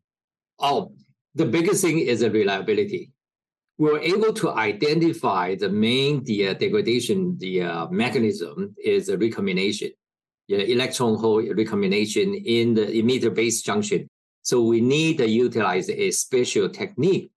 Oh, 0.60 0.92
the 1.34 1.44
biggest 1.44 1.82
thing 1.82 1.98
is 1.98 2.20
the 2.20 2.30
reliability. 2.30 3.10
We 3.78 3.90
were 3.90 3.98
able 3.98 4.32
to 4.34 4.50
identify 4.50 5.56
the 5.56 5.68
main 5.68 6.22
the 6.22 6.48
uh, 6.48 6.54
degradation, 6.54 7.36
the 7.38 7.62
uh, 7.62 7.88
mechanism 7.90 8.76
is 8.82 9.08
a 9.08 9.18
recombination, 9.18 9.90
yeah, 10.46 10.58
electron 10.58 11.16
hole 11.16 11.42
recombination 11.42 12.34
in 12.34 12.74
the 12.74 12.86
emitter 12.86 13.34
base 13.34 13.62
junction. 13.62 14.08
So 14.42 14.62
we 14.62 14.80
need 14.80 15.18
to 15.18 15.28
utilize 15.28 15.90
a 15.90 16.10
special 16.12 16.68
technique 16.68 17.30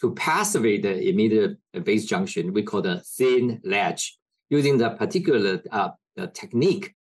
to 0.00 0.14
passivate 0.14 0.82
the 0.82 0.94
emitter 1.10 1.56
base 1.82 2.04
junction. 2.04 2.52
We 2.52 2.62
call 2.62 2.82
the 2.82 3.00
thin 3.00 3.60
ledge. 3.64 4.18
Using 4.48 4.78
the 4.78 4.90
particular 4.90 5.60
uh, 5.72 5.90
technique, 6.32 6.94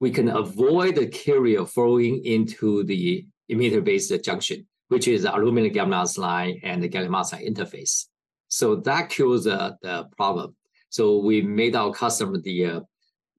we 0.00 0.10
can 0.10 0.28
avoid 0.28 0.96
the 0.96 1.06
carrier 1.06 1.64
flowing 1.64 2.24
into 2.24 2.84
the 2.84 3.26
emitter-based 3.50 4.12
junction, 4.22 4.66
which 4.88 5.08
is 5.08 5.24
aluminum 5.24 5.72
gallium 5.72 5.94
arsenide 5.94 6.60
and 6.62 6.82
the 6.82 6.88
gallium 6.88 7.10
arsenide 7.10 7.48
interface. 7.48 8.06
So 8.48 8.76
that 8.76 9.10
cures 9.10 9.44
the, 9.44 9.76
the 9.82 10.04
problem. 10.16 10.54
So 10.90 11.18
we 11.18 11.42
made 11.42 11.74
our 11.74 11.92
customer 11.92 12.38
the 12.38 12.66
uh, 12.66 12.80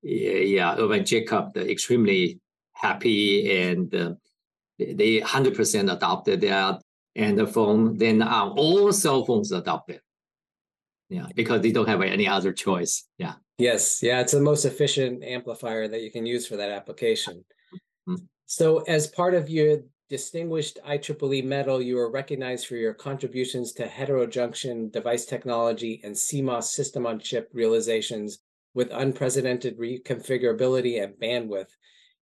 yeah 0.04 0.76
Irwin 0.78 1.06
Jacob 1.06 1.54
the 1.54 1.70
extremely 1.70 2.40
happy 2.74 3.52
and 3.52 3.94
uh, 3.94 4.14
they 4.78 5.20
100% 5.20 5.92
adopted 5.92 6.42
that 6.42 6.82
and 7.16 7.38
the 7.38 7.48
phone 7.48 7.98
then 7.98 8.22
all 8.22 8.92
cell 8.94 9.26
phones 9.26 9.52
adopted 9.52 10.02
yeah 11.10 11.28
because 11.36 11.62
they 11.62 11.72
don't 11.72 11.90
have 11.90 12.02
any 12.02 12.28
other 12.28 12.54
choice 12.54 13.08
yeah 13.18 13.34
yes 13.58 14.02
yeah 14.04 14.20
it's 14.20 14.34
the 14.34 14.42
most 14.42 14.66
efficient 14.66 15.24
amplifier 15.24 15.88
that 15.88 16.02
you 16.02 16.12
can 16.12 16.26
use 16.26 16.48
for 16.48 16.58
that 16.58 16.72
application 16.72 17.44
mm-hmm. 18.08 18.16
so 18.46 18.80
as 18.82 19.08
part 19.08 19.34
of 19.34 19.50
your 19.50 19.80
distinguished 20.10 20.80
IEEE 20.88 21.44
medal 21.44 21.82
you 21.82 21.98
are 22.00 22.12
recognized 22.12 22.68
for 22.68 22.76
your 22.76 22.94
contributions 22.94 23.74
to 23.74 23.88
heterojunction 23.88 24.92
device 24.92 25.26
technology 25.26 26.00
and 26.04 26.16
CMOS 26.16 26.66
system 26.66 27.06
on 27.06 27.20
chip 27.20 27.50
realizations 27.54 28.40
with 28.74 28.90
unprecedented 28.92 29.78
reconfigurability 29.78 31.04
and 31.04 31.14
bandwidth 31.16 31.72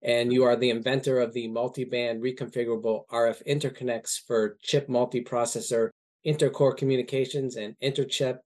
and 0.02 0.32
you 0.32 0.44
are 0.44 0.56
the 0.56 0.70
inventor 0.70 1.20
of 1.20 1.32
the 1.32 1.48
multi-band 1.48 2.22
reconfigurable 2.22 3.06
RF 3.12 3.46
interconnects 3.46 4.18
for 4.26 4.56
chip 4.62 4.88
multiprocessor 4.88 5.90
intercore 6.26 6.76
communications 6.76 7.56
and 7.56 7.76
interchip 7.82 8.38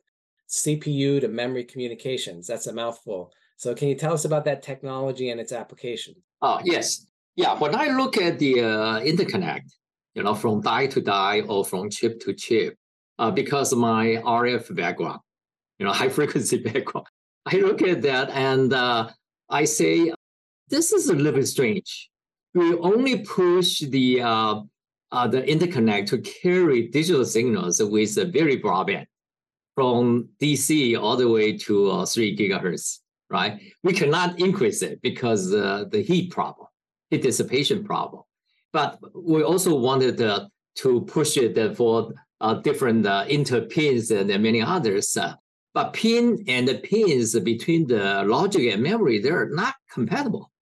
CPU 0.50 1.20
to 1.20 1.28
memory 1.28 1.64
communications. 1.64 2.46
That's 2.46 2.66
a 2.66 2.72
mouthful. 2.72 3.32
So, 3.56 3.74
can 3.74 3.88
you 3.88 3.94
tell 3.94 4.12
us 4.12 4.24
about 4.24 4.44
that 4.46 4.62
technology 4.62 5.30
and 5.30 5.40
its 5.40 5.52
application? 5.52 6.14
Oh, 6.42 6.60
yes. 6.64 7.06
Yeah. 7.36 7.58
When 7.58 7.74
I 7.74 7.88
look 7.88 8.16
at 8.16 8.38
the 8.38 8.60
uh, 8.60 9.00
interconnect, 9.00 9.70
you 10.14 10.22
know, 10.22 10.34
from 10.34 10.60
die 10.60 10.86
to 10.88 11.00
die 11.00 11.42
or 11.42 11.64
from 11.64 11.90
chip 11.90 12.20
to 12.20 12.34
chip, 12.34 12.76
uh, 13.18 13.30
because 13.30 13.74
my 13.74 14.20
RF 14.24 14.74
background, 14.74 15.20
you 15.78 15.86
know, 15.86 15.92
high 16.00 16.08
frequency 16.08 16.58
background. 16.72 17.06
I 17.46 17.56
look 17.56 17.82
at 17.82 18.02
that 18.02 18.30
and 18.30 18.72
uh, 18.72 19.08
I 19.48 19.64
say, 19.64 20.12
this 20.68 20.92
is 20.92 21.08
a 21.08 21.14
little 21.14 21.32
bit 21.32 21.48
strange. 21.48 22.10
We 22.54 22.74
only 22.78 23.24
push 23.24 23.80
the 23.80 24.22
uh, 24.22 24.60
uh, 25.12 25.26
the 25.26 25.42
interconnect 25.42 26.06
to 26.06 26.18
carry 26.18 26.88
digital 26.88 27.24
signals 27.24 27.82
with 27.82 28.16
a 28.18 28.24
very 28.24 28.60
broadband 28.60 29.06
from 29.80 30.28
DC 30.42 30.94
all 31.00 31.16
the 31.16 31.26
way 31.26 31.56
to 31.56 31.90
uh, 31.90 32.04
three 32.04 32.36
gigahertz, 32.36 32.98
right? 33.30 33.58
We 33.82 33.94
cannot 33.94 34.38
increase 34.38 34.82
it 34.82 35.00
because 35.00 35.54
uh, 35.54 35.84
the 35.90 36.02
heat 36.02 36.30
problem, 36.30 36.68
heat 37.08 37.22
dissipation 37.22 37.82
problem. 37.82 38.24
But 38.74 38.98
we 39.14 39.42
also 39.42 39.74
wanted 39.74 40.20
uh, 40.20 40.48
to 40.82 41.00
push 41.16 41.38
it 41.38 41.54
for 41.78 42.12
uh, 42.42 42.54
different 42.68 43.06
uh, 43.06 43.24
interpins 43.26 44.10
and 44.10 44.28
many 44.42 44.60
others. 44.60 45.16
Uh, 45.16 45.32
but 45.72 45.94
pin 45.94 46.44
and 46.46 46.68
the 46.68 46.76
pins 46.90 47.28
between 47.40 47.86
the 47.86 48.22
logic 48.24 48.70
and 48.74 48.82
memory, 48.82 49.18
they're 49.18 49.48
not 49.48 49.76
compatible 49.90 50.52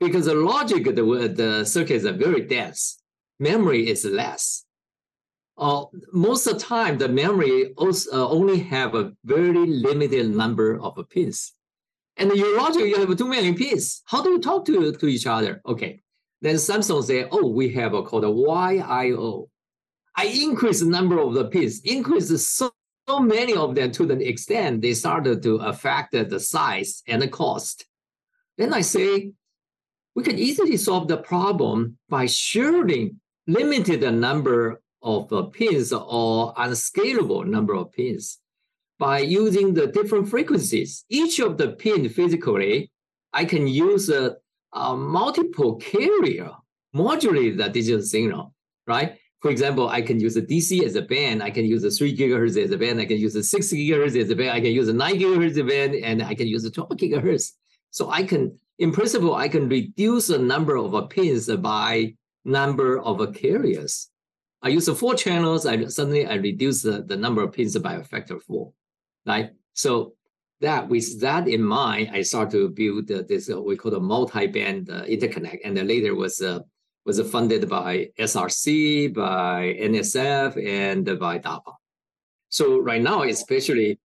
because 0.00 0.24
the 0.24 0.34
logic, 0.34 0.84
the, 0.84 1.34
the 1.42 1.66
circuits 1.66 2.06
are 2.06 2.14
very 2.14 2.40
dense. 2.46 2.96
Memory 3.38 3.90
is 3.90 4.06
less. 4.06 4.63
Uh, 5.56 5.84
most 6.12 6.46
of 6.46 6.54
the 6.54 6.60
time, 6.60 6.98
the 6.98 7.08
memory 7.08 7.72
also, 7.76 8.10
uh, 8.12 8.28
only 8.28 8.58
have 8.58 8.94
a 8.94 9.12
very 9.24 9.66
limited 9.66 10.34
number 10.34 10.80
of 10.80 10.98
pins. 11.10 11.52
And 12.16 12.32
your 12.32 12.56
logic, 12.56 12.86
you 12.86 12.96
have 12.96 13.16
too 13.16 13.28
many 13.28 13.52
pins. 13.54 14.02
How 14.06 14.22
do 14.22 14.30
you 14.30 14.40
talk 14.40 14.64
to, 14.66 14.92
to 14.92 15.06
each 15.06 15.26
other? 15.26 15.60
Okay. 15.66 16.00
Then 16.40 16.56
Samsung 16.56 17.02
say, 17.02 17.26
oh, 17.30 17.48
we 17.48 17.70
have 17.70 17.94
a 17.94 18.02
called 18.02 18.24
a 18.24 18.28
YIO. 18.28 19.48
I 20.16 20.26
increase 20.26 20.80
the 20.80 20.86
number 20.86 21.18
of 21.18 21.34
the 21.34 21.46
pins, 21.46 21.80
increase 21.84 22.28
so, 22.46 22.70
so 23.08 23.20
many 23.20 23.54
of 23.54 23.74
them 23.74 23.90
to 23.92 24.06
the 24.06 24.28
extent 24.28 24.82
they 24.82 24.94
started 24.94 25.42
to 25.42 25.56
affect 25.56 26.12
the 26.12 26.38
size 26.38 27.02
and 27.08 27.22
the 27.22 27.28
cost. 27.28 27.86
Then 28.58 28.72
I 28.72 28.82
say, 28.82 29.32
we 30.14 30.22
can 30.22 30.38
easily 30.38 30.76
solve 30.76 31.08
the 31.08 31.16
problem 31.16 31.98
by 32.08 32.26
sharing 32.26 33.20
limited 33.46 34.02
number 34.14 34.80
of 35.04 35.32
uh, 35.32 35.42
pins 35.42 35.92
or 35.92 36.54
unscalable 36.56 37.44
number 37.44 37.74
of 37.74 37.92
pins 37.92 38.38
by 38.98 39.18
using 39.18 39.74
the 39.74 39.86
different 39.88 40.28
frequencies. 40.28 41.04
Each 41.08 41.38
of 41.38 41.58
the 41.58 41.72
pin 41.72 42.08
physically, 42.08 42.90
I 43.32 43.44
can 43.44 43.68
use 43.68 44.08
a, 44.08 44.36
a 44.72 44.96
multiple 44.96 45.76
carrier 45.76 46.50
modulate 46.94 47.58
the 47.58 47.68
digital 47.68 48.00
signal, 48.00 48.54
right? 48.86 49.18
For 49.40 49.50
example, 49.50 49.88
I 49.88 50.00
can 50.00 50.18
use 50.18 50.36
a 50.36 50.42
DC 50.42 50.82
as 50.84 50.94
a 50.94 51.02
band. 51.02 51.42
I 51.42 51.50
can 51.50 51.66
use 51.66 51.84
a 51.84 51.90
three 51.90 52.16
gigahertz 52.16 52.56
as 52.56 52.70
a 52.70 52.78
band. 52.78 52.98
I 52.98 53.04
can 53.04 53.18
use 53.18 53.34
a 53.36 53.42
six 53.42 53.66
gigahertz 53.66 54.18
as 54.18 54.30
a 54.30 54.36
band. 54.36 54.50
I 54.50 54.60
can 54.60 54.72
use 54.72 54.88
a 54.88 54.92
nine 54.94 55.16
gigahertz 55.16 55.50
as 55.50 55.56
a 55.58 55.64
band, 55.64 55.96
and 55.96 56.22
I 56.22 56.34
can 56.34 56.48
use 56.48 56.64
a 56.64 56.70
12 56.70 56.90
gigahertz. 56.92 57.52
So 57.90 58.10
I 58.10 58.22
can, 58.22 58.58
in 58.78 58.90
principle, 58.90 59.34
I 59.34 59.48
can 59.48 59.68
reduce 59.68 60.28
the 60.28 60.38
number 60.38 60.76
of 60.76 61.10
pins 61.10 61.54
by 61.56 62.14
number 62.44 63.00
of 63.00 63.34
carriers. 63.34 64.08
I 64.64 64.68
use 64.68 64.86
the 64.86 64.94
four 64.94 65.14
channels. 65.14 65.66
I 65.66 65.84
suddenly 65.84 66.26
I 66.26 66.36
reduce 66.36 66.80
the, 66.80 67.02
the 67.02 67.18
number 67.18 67.42
of 67.42 67.52
pins 67.52 67.76
by 67.78 67.96
a 67.96 68.02
factor 68.02 68.36
of 68.36 68.44
four, 68.44 68.72
right? 69.26 69.50
So 69.74 70.14
that 70.62 70.88
with 70.88 71.20
that 71.20 71.46
in 71.46 71.62
mind, 71.62 72.10
I 72.14 72.22
start 72.22 72.50
to 72.52 72.70
build 72.70 73.10
uh, 73.10 73.22
this 73.28 73.50
uh, 73.50 73.60
we 73.60 73.76
call 73.76 73.90
the 73.90 74.00
multi-band 74.00 74.88
uh, 74.88 75.04
interconnect, 75.04 75.58
and 75.66 75.76
then 75.76 75.86
later 75.86 76.14
was 76.14 76.40
uh, 76.40 76.60
was 77.04 77.20
funded 77.30 77.68
by 77.68 78.08
SRC, 78.18 79.12
by 79.12 79.76
NSF, 79.78 80.56
and 80.66 81.04
by 81.20 81.38
DARPA. 81.38 81.74
So 82.48 82.78
right 82.78 83.02
now, 83.02 83.24
especially 83.24 84.00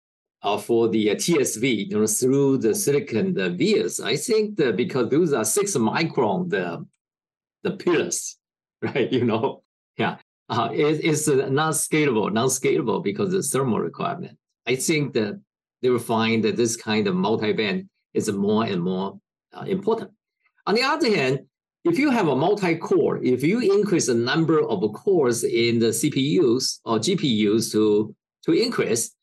uh, 0.43 0.59
for 0.59 0.89
the 0.89 1.11
uh, 1.11 1.15
TSV, 1.17 1.89
you 1.91 1.99
know, 1.99 2.07
through 2.07 2.59
the 2.59 2.77
silicon 2.77 3.35
the 3.35 3.51
vias, 3.51 3.99
I 3.99 4.15
think 4.15 4.57
because 4.77 5.09
those 5.09 5.33
are 5.33 5.45
six 5.45 5.77
micron 5.77 6.49
the 6.49 6.87
the 7.65 7.73
pillars, 7.73 8.39
right? 8.83 9.11
You 9.11 9.25
know, 9.25 9.64
uh, 10.49 10.69
it, 10.73 11.05
it's 11.05 11.27
not 11.29 11.75
scalable, 11.75 12.33
not 12.33 12.49
scalable 12.49 13.03
because 13.03 13.29
of 13.29 13.43
the 13.43 13.49
thermal 13.49 13.81
requirement. 13.81 14.37
I 14.67 14.77
think 14.77 15.15
that 15.15 15.41
they 15.83 15.91
will 15.91 15.99
find 15.99 16.45
that 16.45 16.57
this 16.57 16.77
kind 16.77 17.07
of 17.07 17.15
multi-band 17.15 17.89
is 18.13 18.31
more 18.31 18.65
and 18.65 18.83
more 18.83 19.19
uh, 19.53 19.65
important. 19.67 20.11
On 20.67 20.75
the 20.75 20.83
other 20.83 21.15
hand, 21.15 21.41
if 21.85 21.99
you 21.99 22.11
have 22.11 22.29
a 22.29 22.37
multi-core, 22.37 23.23
if 23.23 23.43
you 23.43 23.61
increase 23.61 24.07
the 24.07 24.15
number 24.15 24.61
of 24.61 24.81
cores 24.95 25.45
in 25.45 25.79
the 25.79 25.89
CPUs 25.89 26.81
or 26.85 26.99
GPUs 26.99 27.71
to, 27.73 28.15
to 28.45 28.53
increase, 28.53 29.15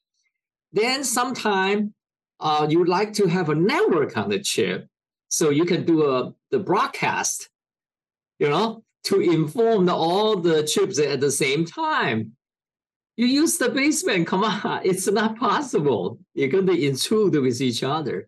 then 0.72 1.04
sometime 1.04 1.94
uh, 2.40 2.68
you'd 2.70 2.88
like 2.88 3.14
to 3.14 3.28
have 3.28 3.50
a 3.50 3.56
network 3.56 4.16
on 4.18 4.30
the 4.30 4.40
chip 4.40 4.88
so 5.30 5.50
you 5.50 5.66
can 5.66 5.86
do 5.86 6.06
a, 6.06 6.34
the 6.52 6.60
broadcast, 6.60 7.50
you 8.38 8.50
know, 8.50 8.84
to 9.06 9.20
inform 9.20 9.90
all 9.90 10.36
the 10.38 10.64
chips 10.64 11.00
at 11.00 11.20
the 11.20 11.32
same 11.32 11.66
time. 11.66 12.34
You 13.18 13.26
use 13.26 13.58
the 13.58 13.68
baseband, 13.68 14.28
come 14.28 14.44
on, 14.44 14.82
it's 14.86 15.08
not 15.08 15.38
possible. 15.38 16.20
You're 16.34 16.50
going 16.50 16.68
to 16.68 16.86
intrude 16.86 17.36
with 17.36 17.62
each 17.62 17.84
other. 17.84 18.28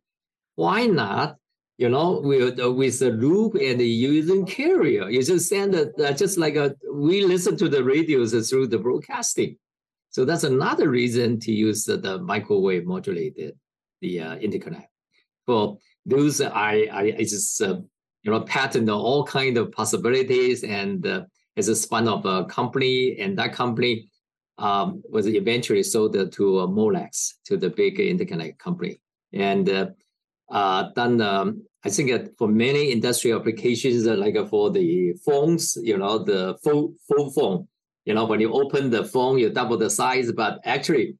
Why 0.55 0.85
not 0.85 1.37
you 1.77 1.89
know, 1.89 2.19
with 2.23 2.59
with 2.59 2.99
the 2.99 3.11
loop 3.11 3.55
and 3.55 3.81
using 3.81 4.45
carrier. 4.45 5.09
You 5.09 5.23
just 5.23 5.49
send 5.49 5.73
it 5.73 5.93
uh, 5.99 6.13
just 6.13 6.37
like 6.37 6.55
a, 6.55 6.75
we 6.91 7.25
listen 7.25 7.57
to 7.57 7.67
the 7.67 7.83
radios 7.83 8.49
through 8.49 8.67
the 8.67 8.77
broadcasting. 8.77 9.57
So 10.09 10.23
that's 10.25 10.43
another 10.43 10.89
reason 10.89 11.39
to 11.41 11.51
use 11.51 11.85
the, 11.85 11.97
the 11.97 12.19
microwave 12.19 12.85
modulated 12.85 13.57
the 14.01 14.19
uh, 14.19 14.35
interconnect. 14.37 14.87
For 15.47 15.77
those, 16.05 16.41
I 16.41 16.87
I, 16.91 17.03
I 17.17 17.23
just 17.23 17.59
uh, 17.61 17.81
you 18.23 18.31
know 18.31 18.41
patent 18.41 18.89
all 18.89 19.23
kind 19.23 19.57
of 19.57 19.71
possibilities 19.71 20.63
and 20.63 21.05
uh, 21.05 21.21
as 21.57 21.67
a 21.67 21.75
spun 21.75 22.07
of 22.07 22.25
a 22.25 22.45
company 22.45 23.17
and 23.19 23.37
that 23.37 23.53
company 23.53 24.09
um, 24.57 25.03
was 25.09 25.27
eventually 25.27 25.83
sold 25.83 26.13
to 26.13 26.59
uh, 26.59 26.67
Molex 26.67 27.33
to 27.45 27.57
the 27.57 27.69
big 27.69 27.97
interconnect 27.97 28.57
company 28.57 28.99
and. 29.31 29.69
Uh, 29.69 29.87
uh, 30.51 30.89
done, 30.95 31.19
um, 31.21 31.63
I 31.83 31.89
think 31.89 32.37
for 32.37 32.47
many 32.47 32.91
industrial 32.91 33.39
applications, 33.39 34.05
uh, 34.07 34.15
like 34.15 34.35
for 34.49 34.69
the 34.69 35.13
phones, 35.25 35.77
you 35.81 35.97
know, 35.97 36.19
the 36.19 36.57
full, 36.63 36.93
full 37.07 37.31
phone, 37.31 37.67
you 38.05 38.13
know, 38.13 38.25
when 38.25 38.39
you 38.39 38.53
open 38.53 38.89
the 38.89 39.03
phone, 39.03 39.39
you 39.39 39.49
double 39.49 39.77
the 39.77 39.89
size, 39.89 40.31
but 40.31 40.59
actually, 40.63 41.15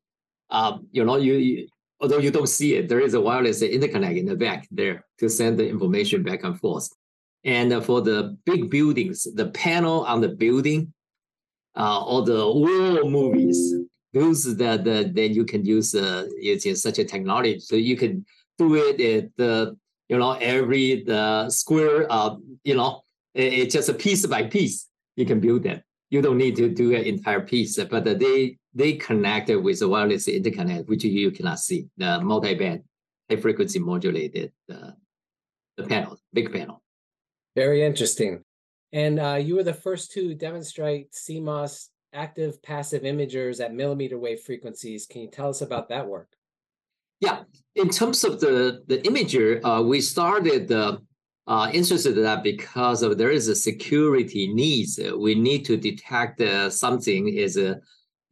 um, 0.49 0.87
you 0.91 1.03
know, 1.03 1.15
you, 1.15 1.33
you, 1.35 1.67
although 2.03 2.19
you 2.19 2.31
don't 2.31 2.49
see 2.49 2.75
it, 2.75 2.89
there 2.89 2.99
is 2.99 3.13
a 3.13 3.21
wireless 3.21 3.63
interconnect 3.63 4.19
in 4.19 4.25
the 4.25 4.35
back 4.35 4.67
there 4.69 5.05
to 5.19 5.29
send 5.29 5.57
the 5.57 5.67
information 5.67 6.21
back 6.21 6.43
and 6.43 6.59
forth. 6.59 6.89
And 7.45 7.71
uh, 7.71 7.79
for 7.79 8.01
the 8.01 8.37
big 8.45 8.69
buildings, 8.69 9.25
the 9.33 9.49
panel 9.51 10.03
on 10.03 10.19
the 10.19 10.29
building, 10.29 10.93
uh, 11.75 12.03
or 12.05 12.23
the 12.23 12.45
wall 12.45 13.09
movies, 13.09 13.73
those 14.13 14.43
that, 14.57 14.83
that 14.83 15.15
then 15.15 15.33
you 15.33 15.45
can 15.45 15.65
use 15.65 15.95
uh, 15.95 16.27
using 16.37 16.75
such 16.75 16.99
a 16.99 17.05
technology. 17.05 17.59
So 17.59 17.75
you 17.77 17.95
can 17.95 18.25
do 18.57 18.75
it 18.75 18.99
at 18.99 19.31
the 19.37 19.77
you 20.09 20.17
know 20.17 20.33
every 20.33 21.03
the 21.03 21.49
square 21.49 22.05
uh 22.11 22.35
you 22.63 22.75
know 22.75 23.01
it, 23.33 23.53
it's 23.53 23.73
just 23.73 23.89
a 23.89 23.93
piece 23.93 24.25
by 24.27 24.43
piece 24.43 24.89
you 25.15 25.25
can 25.25 25.39
build 25.39 25.65
it 25.65 25.81
you 26.09 26.21
don't 26.21 26.37
need 26.37 26.55
to 26.55 26.69
do 26.69 26.93
an 26.93 27.03
entire 27.03 27.41
piece 27.41 27.81
but 27.85 28.03
they 28.03 28.57
they 28.73 28.93
connected 28.93 29.57
with 29.57 29.79
the 29.79 29.87
wireless 29.87 30.27
interconnect 30.27 30.87
which 30.87 31.03
you 31.03 31.31
cannot 31.31 31.59
see 31.59 31.87
the 31.97 32.21
multi-band 32.21 32.83
high 33.29 33.37
frequency 33.37 33.79
modulated 33.79 34.51
uh, 34.71 34.91
the 35.77 35.83
panel 35.83 36.17
big 36.33 36.51
panel 36.51 36.81
very 37.55 37.83
interesting 37.83 38.43
and 38.93 39.19
uh, 39.19 39.33
you 39.33 39.55
were 39.55 39.63
the 39.63 39.73
first 39.73 40.11
to 40.11 40.35
demonstrate 40.35 41.11
CMOS 41.13 41.89
active 42.13 42.61
passive 42.61 43.01
imagers 43.01 43.59
at 43.59 43.73
millimeter 43.73 44.17
wave 44.17 44.39
frequencies. 44.39 45.07
Can 45.07 45.21
you 45.21 45.27
tell 45.29 45.49
us 45.49 45.61
about 45.61 45.89
that 45.89 46.07
work? 46.07 46.29
Yeah, 47.19 47.43
in 47.75 47.89
terms 47.89 48.23
of 48.23 48.39
the 48.39 48.83
the 48.87 48.99
imager, 48.99 49.59
uh, 49.63 49.81
we 49.81 50.01
started 50.01 50.71
uh, 50.71 50.97
uh, 51.47 51.69
interested 51.73 52.17
in 52.17 52.23
that 52.23 52.43
because 52.43 53.01
of 53.01 53.17
there 53.17 53.31
is 53.31 53.47
a 53.47 53.55
security 53.55 54.53
needs. 54.53 54.99
We 55.17 55.35
need 55.35 55.65
to 55.65 55.77
detect 55.77 56.41
uh, 56.41 56.69
something 56.69 57.27
is 57.29 57.57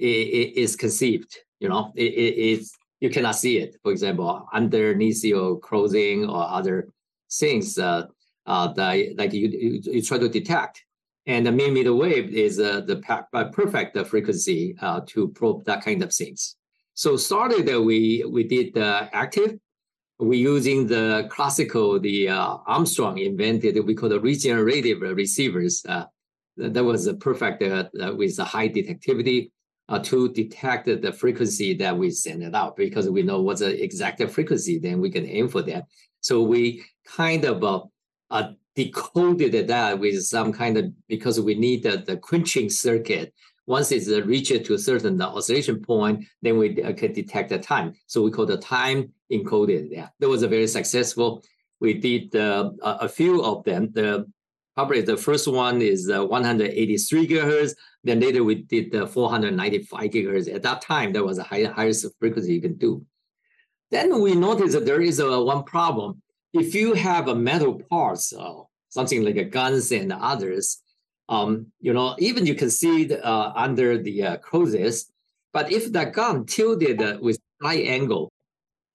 uh, 0.01 0.61
is 0.61 0.75
conceived. 0.75 1.37
You 1.59 1.69
know, 1.69 1.91
it, 1.95 2.13
it, 2.13 2.33
it's 2.37 2.71
you 2.99 3.09
cannot 3.09 3.35
see 3.35 3.57
it. 3.57 3.77
For 3.83 3.91
example, 3.91 4.47
underneath 4.53 5.23
your 5.23 5.59
clothing 5.59 6.29
or 6.29 6.47
other 6.47 6.89
things 7.31 7.77
uh, 7.77 8.07
uh, 8.45 8.73
that 8.73 9.17
like 9.17 9.33
you, 9.33 9.47
you, 9.47 9.81
you 9.83 10.01
try 10.01 10.17
to 10.17 10.29
detect. 10.29 10.83
And 11.27 11.45
the 11.45 11.51
millimeter 11.51 11.93
wave 11.93 12.33
is 12.33 12.59
uh, 12.59 12.81
the 12.81 12.97
perfect 13.53 13.97
frequency 14.07 14.75
uh, 14.81 15.01
to 15.07 15.27
probe 15.29 15.65
that 15.65 15.83
kind 15.83 16.01
of 16.01 16.11
things. 16.11 16.55
So 16.93 17.15
started 17.15 17.73
uh, 17.73 17.81
we 17.81 18.23
we 18.27 18.43
did 18.43 18.77
uh, 18.77 19.07
active. 19.13 19.57
We 20.19 20.37
using 20.37 20.87
the 20.87 21.27
classical 21.31 21.99
the 21.99 22.29
uh, 22.29 22.57
Armstrong 22.67 23.17
invented 23.17 23.83
we 23.85 23.95
call 23.95 24.09
the 24.09 24.19
regenerative 24.19 25.01
receivers. 25.01 25.83
Uh, 25.87 26.05
that 26.57 26.83
was 26.83 27.07
a 27.07 27.13
perfect 27.13 27.63
uh, 27.63 27.85
with 28.15 28.37
a 28.39 28.43
high 28.43 28.69
detectivity. 28.69 29.51
Uh, 29.91 29.99
to 29.99 30.29
detect 30.29 30.85
the 30.85 31.11
frequency 31.11 31.73
that 31.73 31.95
we 31.97 32.09
send 32.09 32.41
it 32.41 32.55
out 32.55 32.77
because 32.77 33.09
we 33.09 33.21
know 33.21 33.41
what's 33.41 33.59
the 33.59 33.83
exact 33.83 34.23
frequency, 34.29 34.79
then 34.79 35.01
we 35.01 35.11
can 35.11 35.25
aim 35.25 35.49
for 35.49 35.61
that. 35.61 35.83
So 36.21 36.41
we 36.41 36.83
kind 37.05 37.43
of 37.43 37.61
uh, 37.61 37.81
uh, 38.29 38.51
decoded 38.73 39.67
that 39.67 39.99
with 39.99 40.23
some 40.23 40.53
kind 40.53 40.77
of 40.77 40.85
because 41.09 41.41
we 41.41 41.55
need 41.55 41.83
the, 41.83 41.97
the 41.97 42.15
quenching 42.15 42.69
circuit. 42.69 43.33
Once 43.67 43.91
it's 43.91 44.07
reached 44.25 44.65
to 44.65 44.73
a 44.73 44.79
certain 44.79 45.21
oscillation 45.21 45.81
point, 45.81 46.23
then 46.41 46.57
we 46.57 46.81
uh, 46.81 46.93
can 46.93 47.11
detect 47.11 47.49
the 47.49 47.59
time. 47.59 47.93
So 48.07 48.21
we 48.21 48.31
call 48.31 48.45
the 48.45 48.57
time 48.57 49.11
encoded. 49.31 49.89
Yeah, 49.91 50.07
that 50.19 50.29
was 50.29 50.41
a 50.41 50.47
very 50.47 50.67
successful. 50.67 51.43
We 51.81 51.95
did 51.95 52.33
uh, 52.33 52.71
a 52.81 53.09
few 53.09 53.43
of 53.43 53.65
them. 53.65 53.91
The 53.91 54.25
probably 54.75 55.01
the 55.01 55.17
first 55.17 55.47
one 55.47 55.81
is 55.81 56.09
uh, 56.09 56.25
183 56.25 57.27
gigahertz. 57.27 57.75
Then 58.03 58.19
later 58.19 58.43
we 58.43 58.55
did 58.55 58.91
the 58.91 59.07
495 59.07 60.09
gigahertz. 60.09 60.53
At 60.53 60.63
that 60.63 60.81
time, 60.81 61.13
that 61.13 61.23
was 61.23 61.37
the 61.37 61.43
high, 61.43 61.63
highest 61.63 62.05
frequency 62.19 62.53
you 62.53 62.61
can 62.61 62.75
do. 62.75 63.05
Then 63.91 64.21
we 64.21 64.35
noticed 64.35 64.73
that 64.73 64.85
there 64.85 65.01
is 65.01 65.19
a 65.19 65.41
one 65.41 65.63
problem. 65.63 66.21
If 66.53 66.73
you 66.73 66.93
have 66.93 67.27
a 67.27 67.35
metal 67.35 67.81
parts, 67.89 68.33
uh, 68.33 68.63
something 68.89 69.23
like 69.23 69.37
a 69.37 69.43
guns 69.43 69.91
and 69.91 70.11
others, 70.13 70.81
um, 71.29 71.67
you 71.79 71.93
know, 71.93 72.15
even 72.19 72.45
you 72.45 72.55
can 72.55 72.69
see 72.69 73.03
it 73.03 73.23
uh, 73.23 73.53
under 73.55 73.97
the 73.97 74.23
uh. 74.23 74.37
But 75.53 75.71
if 75.71 75.91
the 75.91 76.05
gun 76.05 76.45
tilted 76.45 77.01
uh, 77.01 77.17
with 77.21 77.39
high 77.61 77.79
angle, 77.79 78.31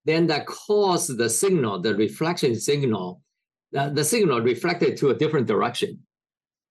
then 0.04 0.26
that 0.28 0.46
causes 0.46 1.16
the 1.16 1.28
signal, 1.28 1.80
the 1.80 1.94
reflection 1.94 2.54
signal, 2.54 3.20
the, 3.72 4.04
signal 4.04 4.40
reflected 4.40 4.96
to 4.98 5.10
a 5.10 5.14
different 5.14 5.46
direction. 5.46 6.00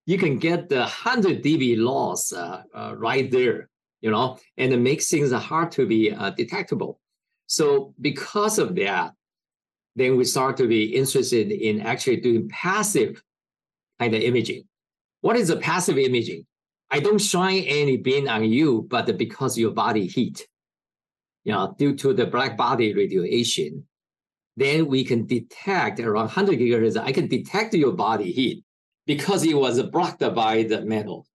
You 0.06 0.18
can 0.18 0.38
get 0.38 0.70
the 0.70 0.80
100 0.80 1.44
dB 1.44 1.78
loss 1.78 2.32
uh, 2.32 2.64
uh, 2.74 2.96
right 2.98 3.30
there, 3.30 3.70
you 4.02 4.12
know, 4.12 4.38
and 4.58 4.74
it 4.74 4.80
makes 4.80 5.10
things 5.10 5.32
hard 5.32 5.72
to 5.74 5.86
be 5.86 6.12
uh, 6.12 6.32
detectable. 6.32 7.00
So 7.48 7.94
because 8.00 8.60
of 8.60 8.76
that, 8.76 9.14
then 9.96 10.18
we 10.18 10.26
start 10.26 10.58
to 10.58 10.68
be 10.68 10.96
interested 10.96 11.52
in 11.52 11.82
actually 11.82 12.18
doing 12.18 12.50
passive 12.50 13.24
kind 14.00 14.14
of 14.14 14.22
imaging. 14.22 14.64
What 15.22 15.38
is 15.38 15.50
a 15.50 15.58
passive 15.58 15.98
imaging? 15.98 16.46
I 16.92 17.00
don't 17.00 17.20
shine 17.20 17.64
any 17.64 17.98
beam 17.98 18.28
on 18.28 18.44
you, 18.46 18.86
but 18.90 19.18
because 19.18 19.58
your 19.58 19.72
body 19.72 20.06
heat, 20.06 20.48
you 21.44 21.54
know, 21.54 21.74
due 21.78 21.96
to 21.96 22.14
the 22.14 22.28
black 22.28 22.58
body 22.58 22.94
radiation, 22.94 23.88
then 24.58 24.88
we 24.88 25.04
can 25.04 25.26
detect 25.26 26.00
around 26.00 26.26
100 26.26 26.60
gigahertz. 26.60 26.98
I 26.98 27.12
can 27.12 27.28
detect 27.28 27.74
your 27.74 27.92
body 27.92 28.32
heat 28.32 28.64
because 29.06 29.46
it 29.46 29.56
was 29.56 29.82
blocked 29.84 30.22
by 30.34 30.64
the 30.64 30.82
metal. 30.86 31.28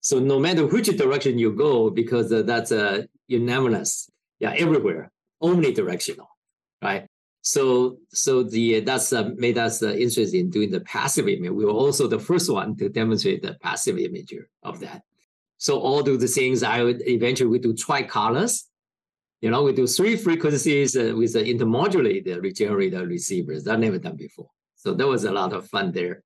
So 0.00 0.18
no 0.18 0.38
matter 0.38 0.66
which 0.66 0.86
direction 0.96 1.38
you 1.38 1.52
go, 1.52 1.90
because 1.90 2.32
uh, 2.32 2.42
that's 2.42 2.72
uh, 2.72 3.02
unanimous, 3.26 4.08
yeah, 4.38 4.54
everywhere, 4.56 5.10
omnidirectional, 5.42 6.28
right? 6.82 7.06
So 7.42 7.98
so 8.10 8.42
the 8.42 8.80
that's 8.80 9.12
uh, 9.12 9.30
made 9.36 9.58
us 9.58 9.82
uh, 9.82 9.92
interested 9.92 10.38
in 10.38 10.50
doing 10.50 10.70
the 10.70 10.80
passive 10.80 11.28
image. 11.28 11.50
We 11.50 11.64
were 11.64 11.72
also 11.72 12.06
the 12.06 12.18
first 12.18 12.50
one 12.50 12.76
to 12.76 12.88
demonstrate 12.88 13.42
the 13.42 13.54
passive 13.54 13.96
imager 13.96 14.44
of 14.62 14.80
that. 14.80 15.02
So 15.56 15.78
all 15.78 16.02
do 16.02 16.16
the 16.16 16.28
things. 16.28 16.62
I 16.62 16.82
would 16.82 17.02
eventually 17.06 17.50
we 17.50 17.58
do 17.58 17.74
tricolors. 17.74 18.64
You 19.40 19.50
know, 19.50 19.62
we 19.62 19.72
do 19.72 19.86
three 19.86 20.16
frequencies 20.16 20.96
uh, 20.96 21.12
with 21.16 21.32
the 21.34 21.40
intermodulated 21.40 22.42
regenerator 22.42 23.06
receivers. 23.06 23.64
That 23.64 23.78
never 23.78 23.98
done 23.98 24.16
before. 24.16 24.50
So 24.74 24.94
that 24.94 25.06
was 25.06 25.24
a 25.24 25.32
lot 25.32 25.52
of 25.52 25.68
fun 25.68 25.92
there. 25.92 26.22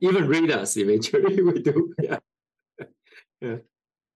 Even 0.00 0.28
radars 0.28 0.76
eventually 0.76 1.42
we 1.48 1.62
do. 1.62 1.94
Yeah. 2.00 2.18
yeah. 3.40 3.56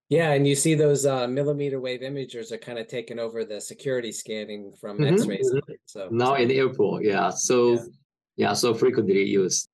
Yeah, 0.09 0.32
and 0.32 0.46
you 0.46 0.54
see 0.54 0.74
those 0.74 1.04
uh, 1.04 1.26
millimeter 1.26 1.80
wave 1.80 2.00
imagers 2.00 2.52
are 2.52 2.59
kind 2.59 2.78
of 2.78 2.87
taking 2.87 3.18
over 3.18 3.44
the 3.44 3.61
security 3.61 4.12
scanning 4.12 4.72
from 4.80 4.98
mm-hmm. 4.98 5.14
X-rays. 5.14 5.50
Mm-hmm. 5.52 5.72
So 5.87 6.09
now 6.12 6.35
in 6.35 6.46
the 6.46 6.59
airport, 6.59 7.04
yeah. 7.04 7.30
So 7.30 7.72
yeah, 7.72 7.80
yeah 8.37 8.52
so 8.52 8.72
frequently 8.72 9.24
used. 9.24 9.68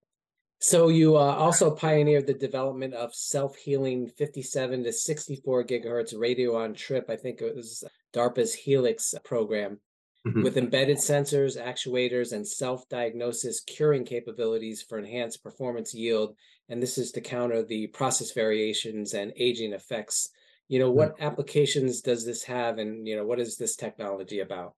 So 0.59 0.89
you 0.89 1.17
uh, 1.17 1.35
also 1.35 1.71
pioneered 1.73 2.27
the 2.27 2.35
development 2.35 2.95
of 2.95 3.15
self-healing 3.15 4.09
57 4.17 4.85
to 4.85 4.93
64 4.93 5.65
gigahertz 5.65 6.19
radio 6.19 6.57
on 6.57 6.73
trip. 6.73 7.11
I 7.11 7.17
think 7.17 7.43
it 7.43 7.55
was 7.55 7.85
DARPA's 8.13 8.55
Helix 8.55 9.15
program. 9.25 9.79
Mm-hmm. 10.25 10.45
With 10.45 10.57
embedded 10.57 10.99
sensors, 10.99 11.61
actuators, 11.61 12.33
and 12.33 12.47
self 12.47 12.89
diagnosis 12.89 13.61
curing 13.61 14.05
capabilities 14.05 14.81
for 14.81 14.97
enhanced 14.97 15.43
performance 15.43 15.93
yield 15.93 16.37
and 16.73 16.83
this 16.83 16.97
is 16.97 17.13
to 17.13 17.21
counter 17.21 17.63
the 17.63 17.87
process 17.89 18.33
variations 18.33 19.13
and 19.13 19.31
aging 19.37 19.75
effects. 19.75 20.31
You 20.69 20.79
know, 20.79 20.91
what 20.91 21.15
mm-hmm. 21.15 21.25
applications 21.25 22.01
does 22.01 22.25
this 22.25 22.43
have, 22.45 22.79
and 22.79 23.07
you 23.07 23.15
know, 23.15 23.27
what 23.27 23.39
is 23.39 23.59
this 23.59 23.77
technology 23.77 24.41
about? 24.41 24.75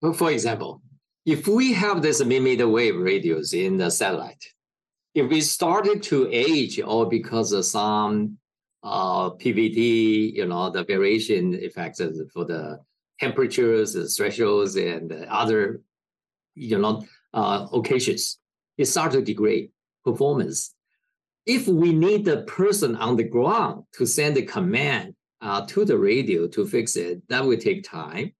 Well, 0.00 0.14
for 0.14 0.30
example, 0.30 0.80
if 1.26 1.46
we 1.46 1.74
have 1.74 2.00
this 2.00 2.24
millimeter 2.24 2.66
wave 2.66 2.96
radios 2.96 3.52
in 3.52 3.76
the 3.76 3.90
satellite, 3.90 4.42
if 5.14 5.28
we 5.28 5.42
started 5.42 6.02
to 6.04 6.28
age 6.32 6.80
or 6.80 7.06
because 7.06 7.52
of 7.52 7.66
some 7.66 8.38
uh, 8.86 9.30
PVT, 9.30 10.34
you 10.34 10.46
know, 10.46 10.70
the 10.70 10.84
variation 10.84 11.54
effects 11.54 12.00
for 12.32 12.44
the 12.44 12.78
temperatures, 13.18 13.94
the 13.94 14.06
thresholds, 14.06 14.76
and 14.76 15.12
other, 15.28 15.80
you 16.54 16.78
know, 16.78 17.04
uh, 17.34 17.66
occasions, 17.72 18.38
it 18.78 18.86
starts 18.86 19.14
to 19.14 19.22
degrade 19.22 19.70
performance 20.04 20.76
if 21.46 21.68
we 21.68 21.92
need 21.92 22.24
the 22.24 22.42
person 22.42 22.96
on 22.96 23.16
the 23.16 23.24
ground 23.24 23.84
to 23.92 24.04
send 24.04 24.36
the 24.36 24.42
command 24.42 25.14
uh, 25.40 25.64
to 25.66 25.84
the 25.84 25.96
radio 25.96 26.48
to 26.48 26.66
fix 26.66 26.96
it, 26.96 27.22
that 27.28 27.44
will 27.44 27.56
take 27.56 27.84
time 27.84 28.32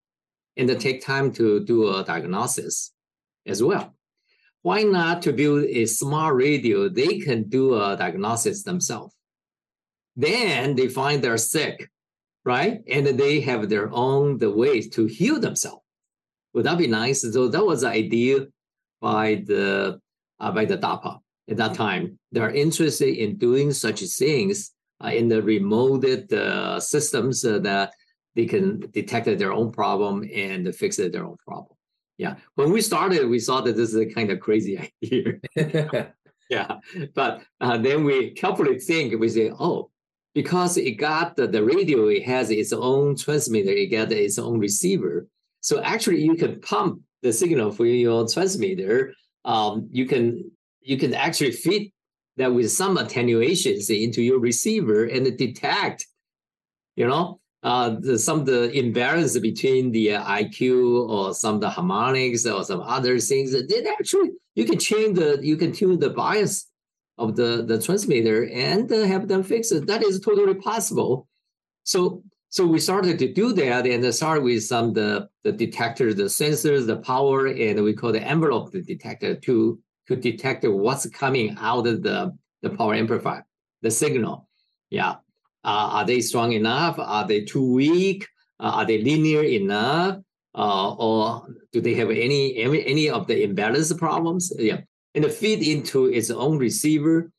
and 0.56 0.80
take 0.80 1.04
time 1.04 1.30
to 1.32 1.64
do 1.64 1.88
a 1.94 2.04
diagnosis 2.04 2.92
as 3.46 3.62
well. 3.62 3.94
Why 4.62 4.82
not 4.82 5.22
to 5.22 5.32
build 5.32 5.64
a 5.64 5.87
smart 5.87 6.35
radio? 6.35 6.88
They 6.88 7.20
can 7.20 7.48
do 7.48 7.80
a 7.80 7.96
diagnosis 7.96 8.64
themselves. 8.64 9.14
Then 10.16 10.74
they 10.74 10.88
find 10.88 11.22
they're 11.22 11.37
sick, 11.37 11.90
right? 12.44 12.81
And 12.88 13.07
they 13.07 13.40
have 13.40 13.68
their 13.68 13.90
own 13.92 14.38
the 14.38 14.50
ways 14.50 14.88
to 14.90 15.07
heal 15.07 15.38
themselves. 15.38 15.83
Would 16.55 16.64
that 16.64 16.79
be 16.79 16.87
nice? 16.87 17.20
So 17.20 17.48
that 17.48 17.64
was 17.64 17.83
the 17.83 17.88
idea 17.88 18.46
by 19.00 19.44
the 19.46 20.00
uh, 20.40 20.52
by 20.52 20.64
the 20.64 20.79
DARPA 20.79 21.18
at 21.50 21.57
that 21.59 21.74
time. 21.74 22.18
They're 22.33 22.50
interested 22.50 23.14
in 23.16 23.37
doing 23.37 23.72
such 23.72 24.00
things 24.00 24.72
uh, 25.05 25.09
in 25.09 25.29
the 25.29 25.42
remote 25.42 26.05
uh, 26.33 26.81
systems 26.81 27.44
uh, 27.44 27.59
that 27.61 27.92
they 28.35 28.46
can 28.46 28.81
detect 28.92 29.26
their 29.38 29.52
own 29.52 29.72
problem 29.72 30.24
and 30.35 30.74
fix 30.74 30.98
it 30.98 31.12
their 31.12 31.24
own 31.24 31.37
problem. 31.46 31.76
Yeah. 32.18 32.37
When 32.55 32.72
we 32.72 32.81
started, 32.81 33.29
we 33.29 33.38
saw 33.38 33.61
that 33.61 33.76
this 33.76 33.90
is 33.90 33.96
a 33.96 34.07
kind 34.07 34.31
of 34.31 34.40
crazy 34.40 34.79
idea. 35.02 35.40
yeah. 36.50 36.76
But 37.14 37.42
uh, 37.61 37.79
then 37.79 38.05
we 38.05 38.31
carefully 38.31 38.79
think, 38.79 39.18
we 39.18 39.29
say, 39.29 39.50
oh, 39.50 39.90
because 40.37 40.77
it 40.77 40.99
got 40.99 41.35
the, 41.35 41.46
the 41.46 41.64
radio, 41.64 42.09
it 42.09 42.22
has 42.25 42.51
its 42.51 42.70
own 42.70 43.16
transmitter, 43.16 43.70
it 43.70 43.87
got 43.87 44.12
its 44.12 44.38
own 44.38 44.59
receiver. 44.59 45.27
So 45.62 45.81
actually, 45.83 46.20
you 46.20 46.37
can 46.37 46.61
pump 46.61 47.01
the 47.22 47.33
signal 47.33 47.72
for 47.72 47.87
your 47.87 48.29
transmitter. 48.29 49.14
Um, 49.46 49.88
you 49.90 50.05
can 50.05 50.51
you 50.83 50.99
can 50.99 51.14
actually 51.14 51.53
feed 51.53 51.90
that 52.37 52.53
with 52.53 52.70
some 52.70 52.99
attenuations 52.99 53.88
into 53.88 54.20
your 54.20 54.38
receiver 54.38 55.07
and 55.07 55.38
detect, 55.38 56.07
you 56.96 57.07
know, 57.09 57.40
uh, 57.62 57.96
the, 57.99 58.18
some 58.18 58.40
of 58.40 58.46
the 58.46 58.70
imbalance 58.72 59.38
between 59.38 59.90
the 59.90 60.16
uh, 60.16 60.22
IQ 60.22 61.09
or 61.09 61.33
some 61.33 61.55
of 61.55 61.61
the 61.62 61.70
harmonics 61.70 62.44
or 62.44 62.62
some 62.62 62.83
other 62.83 63.18
things. 63.18 63.53
Then 63.53 63.87
actually 63.87 64.33
you 64.55 64.66
can 64.66 64.79
change 64.79 65.16
the, 65.18 65.38
you 65.40 65.57
can 65.57 65.72
tune 65.72 65.99
the 65.99 66.11
bias 66.11 66.66
of 67.18 67.37
the, 67.37 67.64
the 67.66 67.81
transmitter 67.81 68.48
and 68.48 68.90
uh, 68.92 69.05
have 69.05 69.29
them 69.29 69.42
fix 69.42 69.72
it. 69.72 69.87
That 69.87 70.02
is 70.02 70.20
totally 70.20 70.55
possible. 70.55 71.29
So 71.85 72.22
so 72.48 72.66
we 72.66 72.79
started 72.79 73.18
to 73.18 73.33
do 73.33 73.52
that 73.55 73.87
and 73.87 74.14
start 74.14 74.42
with 74.42 74.64
some 74.64 74.92
the 74.92 75.29
the 75.44 75.52
detectors, 75.52 76.14
the 76.14 76.24
sensors, 76.24 76.87
the 76.87 76.96
power, 76.96 77.46
and 77.48 77.83
we 77.83 77.92
call 77.92 78.12
the 78.12 78.22
envelope 78.22 78.72
the 78.72 78.83
detector 78.83 79.35
to 79.35 79.79
to 80.09 80.16
detect 80.16 80.64
what's 80.64 81.09
coming 81.11 81.57
out 81.61 81.87
of 81.87 82.02
the, 82.02 82.37
the 82.62 82.70
power 82.70 82.94
amplifier, 82.94 83.44
the 83.83 83.90
signal. 83.90 84.48
Yeah. 84.90 85.16
Uh, 85.64 85.98
are 85.98 86.05
they 86.05 86.20
strong 86.20 86.52
enough? 86.52 86.96
Are 86.98 87.26
they 87.26 87.40
too 87.42 87.72
weak? 87.72 88.29
Uh, 88.61 88.70
are 88.76 88.85
they 88.85 89.02
linear 89.02 89.42
enough? 89.42 90.18
Uh, 90.55 90.94
or 90.94 91.48
do 91.72 91.81
they 91.81 91.94
have 91.94 92.11
any, 92.11 92.57
any 92.57 92.87
any 92.87 93.11
of 93.11 93.26
the 93.26 93.42
imbalance 93.42 93.92
problems? 93.92 94.52
Yeah. 94.59 94.81
And 95.16 95.33
feed 95.33 95.66
into 95.66 96.07
its 96.07 96.31
own 96.31 96.59
receiver. 96.59 97.33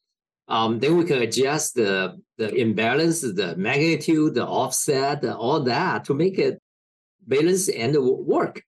Um, 0.47 0.79
then 0.79 0.97
we 0.97 1.05
can 1.05 1.21
adjust 1.21 1.75
the, 1.75 2.19
the 2.37 2.53
imbalance, 2.55 3.21
the 3.21 3.55
magnitude, 3.55 4.33
the 4.33 4.47
offset, 4.47 5.23
all 5.23 5.59
that 5.61 6.05
to 6.05 6.15
make 6.15 6.39
it 6.39 6.59
balance 7.27 7.69
and 7.69 7.95
work. 7.99 8.63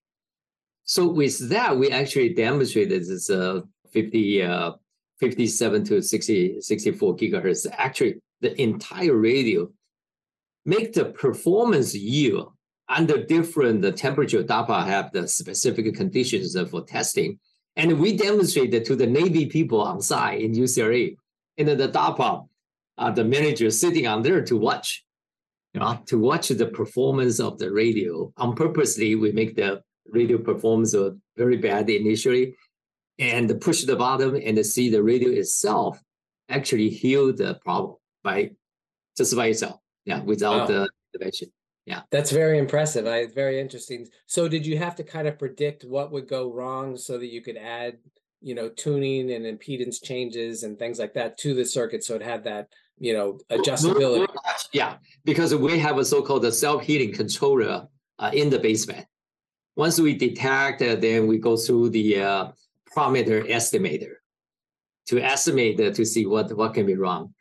So 0.83 1.07
with 1.07 1.49
that, 1.49 1.77
we 1.77 1.89
actually 1.89 2.33
demonstrated 2.33 3.01
this 3.07 3.29
uh, 3.29 3.61
50, 3.91 4.43
uh, 4.43 4.71
57 5.19 5.83
to 5.85 6.01
60, 6.01 6.61
64 6.61 7.15
gigahertz. 7.15 7.65
Actually, 7.77 8.21
the 8.41 8.59
entire 8.61 9.15
radio 9.15 9.69
make 10.65 10.93
the 10.93 11.05
performance 11.05 11.95
yield 11.95 12.53
under 12.87 13.23
different 13.25 13.97
temperature. 13.97 14.43
DARPA 14.43 14.85
have 14.85 15.11
the 15.13 15.27
specific 15.27 15.93
conditions 15.95 16.55
for 16.69 16.83
testing. 16.83 17.39
And 17.75 17.99
we 17.99 18.15
demonstrated 18.15 18.85
to 18.85 18.95
the 18.95 19.07
Navy 19.07 19.45
people 19.45 19.81
on 19.81 20.01
site 20.01 20.41
in 20.41 20.53
UCLA. 20.53 21.15
And 21.57 21.67
the 21.67 21.89
DARPA, 21.89 22.47
uh, 22.97 23.11
the 23.11 23.23
manager 23.23 23.69
sitting 23.69 24.07
on 24.07 24.21
there 24.21 24.43
to 24.43 24.57
watch, 24.57 25.05
you 25.73 25.79
know, 25.79 25.99
to 26.07 26.17
watch 26.17 26.49
the 26.49 26.67
performance 26.67 27.39
of 27.39 27.57
the 27.57 27.71
radio. 27.71 28.31
On 28.37 28.55
purposely, 28.55 29.15
we 29.15 29.31
make 29.31 29.55
the 29.55 29.81
radio 30.09 30.37
performance 30.37 30.95
very 31.37 31.57
bad 31.57 31.89
initially 31.89 32.55
and 33.19 33.59
push 33.61 33.83
the 33.83 33.95
bottom 33.95 34.35
and 34.35 34.65
see 34.65 34.89
the 34.89 35.03
radio 35.03 35.29
itself 35.29 35.99
actually 36.47 36.89
heal 36.89 37.33
the 37.33 37.55
problem 37.63 37.97
by 38.23 38.51
just 39.17 39.35
by 39.35 39.47
itself. 39.47 39.79
Yeah, 40.05 40.23
without 40.23 40.61
wow. 40.61 40.65
the 40.67 40.89
intervention. 41.13 41.51
Yeah. 41.89 42.01
That's 42.11 42.29
very 42.29 42.59
impressive. 42.59 43.07
I 43.07 43.25
very 43.25 43.59
interesting. 43.59 44.07
So 44.27 44.47
did 44.47 44.63
you 44.63 44.77
have 44.77 44.95
to 44.97 45.03
kind 45.03 45.27
of 45.27 45.39
predict 45.39 45.85
what 45.85 46.11
would 46.11 46.27
go 46.27 46.53
wrong 46.53 46.95
so 46.95 47.17
that 47.17 47.33
you 47.33 47.41
could 47.41 47.57
add, 47.57 47.97
you 48.41 48.53
know, 48.53 48.69
tuning 48.69 49.31
and 49.31 49.43
impedance 49.43 49.97
changes 50.01 50.61
and 50.61 50.77
things 50.77 50.99
like 50.99 51.15
that 51.15 51.39
to 51.39 51.55
the 51.55 51.65
circuit 51.65 52.03
so 52.03 52.13
it 52.13 52.21
had 52.21 52.43
that, 52.43 52.67
you 52.99 53.13
know, 53.13 53.39
adjustability? 53.49 54.27
Yeah, 54.71 54.97
because 55.25 55.55
we 55.55 55.79
have 55.79 55.97
a 55.97 56.05
so-called 56.05 56.53
self-healing 56.53 57.13
controller 57.13 57.87
uh, 58.19 58.29
in 58.33 58.51
the 58.51 58.59
basement. 58.59 59.07
Once 59.75 59.99
we 59.99 60.13
detect, 60.13 60.83
uh, 60.83 60.95
then 60.95 61.25
we 61.25 61.39
go 61.39 61.57
through 61.57 61.89
the 61.89 62.21
uh, 62.21 62.51
parameter 62.95 63.49
estimator 63.49 64.15
to 65.07 65.19
estimate 65.19 65.79
uh, 65.79 65.91
to 65.91 66.05
see 66.05 66.27
what, 66.27 66.55
what 66.55 66.75
can 66.75 66.85
be 66.85 66.95
wrong. 66.95 67.33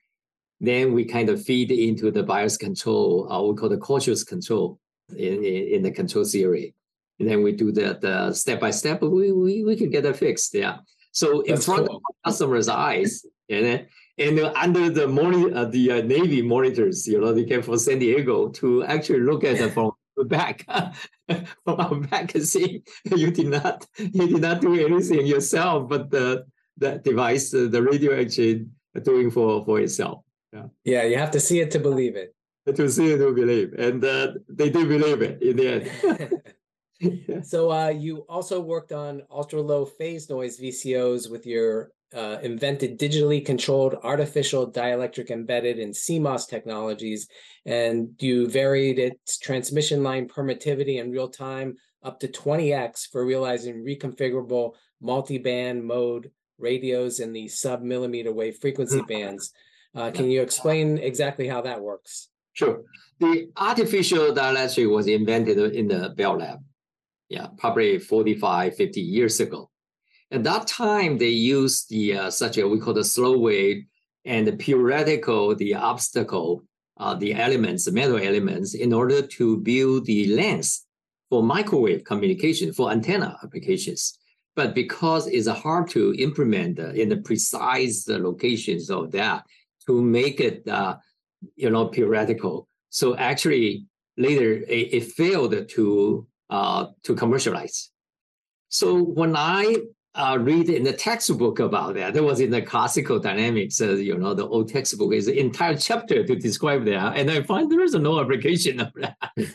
Then 0.60 0.92
we 0.92 1.04
kind 1.04 1.28
of 1.28 1.42
feed 1.42 1.70
into 1.70 2.10
the 2.10 2.22
bias 2.22 2.56
control, 2.56 3.30
uh, 3.30 3.42
we 3.42 3.54
call 3.54 3.68
the 3.68 3.78
cautious 3.78 4.24
control 4.24 4.80
in, 5.16 5.44
in, 5.44 5.68
in 5.74 5.82
the 5.82 5.90
control 5.90 6.24
theory. 6.24 6.74
And 7.20 7.28
then 7.28 7.42
we 7.42 7.52
do 7.52 7.72
that 7.72 8.00
the 8.00 8.32
step 8.32 8.60
by 8.60 8.70
step, 8.70 9.02
we, 9.02 9.32
we, 9.32 9.64
we 9.64 9.76
can 9.76 9.90
get 9.90 10.04
it 10.04 10.16
fixed. 10.16 10.54
Yeah. 10.54 10.78
So 11.12 11.40
in 11.40 11.54
That's 11.54 11.66
front 11.66 11.88
cool. 11.88 11.96
of 11.96 12.02
customers' 12.24 12.68
eyes, 12.68 13.24
and 13.48 13.86
and 14.18 14.38
under 14.40 14.90
the 14.90 15.06
morning, 15.06 15.54
uh, 15.54 15.64
the 15.66 15.92
uh, 15.92 16.02
Navy 16.02 16.42
monitors, 16.42 17.06
you 17.06 17.20
know, 17.20 17.32
they 17.32 17.44
came 17.44 17.62
from 17.62 17.78
San 17.78 17.98
Diego 17.98 18.48
to 18.50 18.84
actually 18.84 19.20
look 19.20 19.44
at 19.44 19.56
it 19.60 19.72
from 19.72 19.92
the 20.16 20.24
back, 20.24 20.64
from 21.64 21.80
our 21.80 21.94
back 22.00 22.34
and 22.34 22.46
see 22.46 22.82
you 23.16 23.30
did 23.30 23.46
not, 23.48 23.86
you 23.96 24.28
did 24.28 24.40
not 24.40 24.60
do 24.60 24.74
anything 24.74 25.26
yourself, 25.26 25.88
but 25.88 26.10
the 26.10 26.44
the 26.76 26.98
device, 26.98 27.52
uh, 27.54 27.66
the 27.68 27.82
radio 27.82 28.18
actually 28.20 28.66
doing 29.02 29.30
for 29.30 29.64
for 29.64 29.80
itself. 29.80 30.22
Yeah. 30.52 30.66
Yeah, 30.84 31.02
you 31.04 31.18
have 31.18 31.30
to 31.32 31.40
see 31.40 31.60
it 31.60 31.70
to 31.72 31.78
believe 31.78 32.16
it. 32.16 32.34
To 32.74 32.88
see 32.90 33.12
it 33.12 33.18
to 33.18 33.32
believe, 33.32 33.72
and 33.78 34.04
uh, 34.04 34.32
they 34.46 34.68
do 34.68 34.86
believe 34.86 35.22
it 35.22 35.42
in 35.42 35.56
the 35.56 35.68
end. 35.72 36.42
yeah. 37.00 37.40
So 37.40 37.72
uh, 37.72 37.88
you 37.88 38.26
also 38.28 38.60
worked 38.60 38.92
on 38.92 39.22
ultra 39.30 39.62
low 39.62 39.86
phase 39.86 40.28
noise 40.28 40.60
VCOs 40.60 41.30
with 41.30 41.46
your 41.46 41.92
uh, 42.14 42.38
invented 42.42 42.98
digitally 42.98 43.44
controlled 43.44 43.96
artificial 44.02 44.70
dielectric 44.70 45.30
embedded 45.30 45.78
and 45.78 45.94
CMOS 45.94 46.46
technologies, 46.48 47.28
and 47.64 48.10
you 48.18 48.48
varied 48.48 48.98
its 48.98 49.38
transmission 49.38 50.02
line 50.02 50.28
permittivity 50.28 51.00
in 51.00 51.10
real 51.10 51.28
time 51.28 51.76
up 52.02 52.20
to 52.20 52.28
20x 52.28 53.08
for 53.10 53.24
realizing 53.24 53.84
reconfigurable 53.84 54.72
multi-band 55.00 55.84
mode 55.84 56.30
radios 56.58 57.20
in 57.20 57.32
the 57.32 57.48
sub 57.48 57.82
millimeter 57.82 58.32
wave 58.32 58.58
frequency 58.58 59.00
mm. 59.00 59.08
bands. 59.08 59.52
Uh, 59.94 60.10
can 60.10 60.30
you 60.30 60.42
explain 60.42 60.98
exactly 60.98 61.48
how 61.48 61.60
that 61.62 61.80
works? 61.80 62.28
Sure. 62.52 62.82
The 63.20 63.50
artificial 63.56 64.32
dielectric 64.32 64.90
was 64.90 65.06
invented 65.06 65.58
in 65.74 65.88
the 65.88 66.10
Bell 66.10 66.38
Lab, 66.38 66.58
yeah, 67.28 67.48
probably 67.56 67.98
45, 67.98 68.76
50 68.76 69.00
years 69.00 69.40
ago. 69.40 69.70
At 70.30 70.44
that 70.44 70.66
time, 70.66 71.18
they 71.18 71.28
used 71.28 71.88
the 71.88 72.16
uh, 72.16 72.30
such 72.30 72.58
a 72.58 72.68
we 72.68 72.78
call 72.78 72.94
the 72.94 73.04
slow 73.04 73.38
wave 73.38 73.84
and 74.24 74.46
the 74.46 74.52
periodical, 74.52 75.54
the 75.54 75.74
obstacle, 75.74 76.62
uh, 76.98 77.14
the 77.14 77.34
elements, 77.34 77.86
the 77.86 77.92
metal 77.92 78.18
elements, 78.18 78.74
in 78.74 78.92
order 78.92 79.22
to 79.22 79.56
build 79.58 80.04
the 80.04 80.26
lens 80.26 80.84
for 81.30 81.42
microwave 81.42 82.04
communication 82.04 82.72
for 82.72 82.90
antenna 82.90 83.38
applications. 83.42 84.18
But 84.54 84.74
because 84.74 85.28
it's 85.28 85.48
hard 85.48 85.88
to 85.90 86.14
implement 86.18 86.78
in 86.78 87.08
the 87.08 87.18
precise 87.18 88.08
locations 88.08 88.90
of 88.90 89.12
that, 89.12 89.44
to 89.88 90.02
make 90.02 90.38
it, 90.38 90.68
uh, 90.68 90.96
you 91.56 91.70
know, 91.70 91.86
periodical. 91.86 92.68
So 92.90 93.16
actually, 93.16 93.86
later 94.16 94.52
it, 94.52 94.94
it 94.98 95.04
failed 95.12 95.68
to 95.68 96.26
uh, 96.50 96.86
to 97.04 97.14
commercialize. 97.14 97.90
So 98.68 99.02
when 99.02 99.34
I 99.36 99.76
uh, 100.14 100.38
read 100.40 100.68
in 100.68 100.82
the 100.82 100.92
textbook 100.92 101.58
about 101.58 101.94
that, 101.94 102.12
that 102.14 102.22
was 102.22 102.40
in 102.40 102.50
the 102.50 102.62
classical 102.62 103.18
dynamics, 103.18 103.80
uh, 103.80 103.94
you 103.94 104.16
know, 104.16 104.34
the 104.34 104.46
old 104.46 104.68
textbook 104.68 105.14
is 105.14 105.28
an 105.28 105.38
entire 105.38 105.76
chapter 105.76 106.24
to 106.24 106.36
describe 106.36 106.84
that, 106.84 107.16
and 107.16 107.30
I 107.30 107.42
find 107.42 107.70
there 107.70 107.82
is 107.82 107.94
no 107.94 108.20
application 108.20 108.80
of 108.80 108.92
that. 108.94 109.32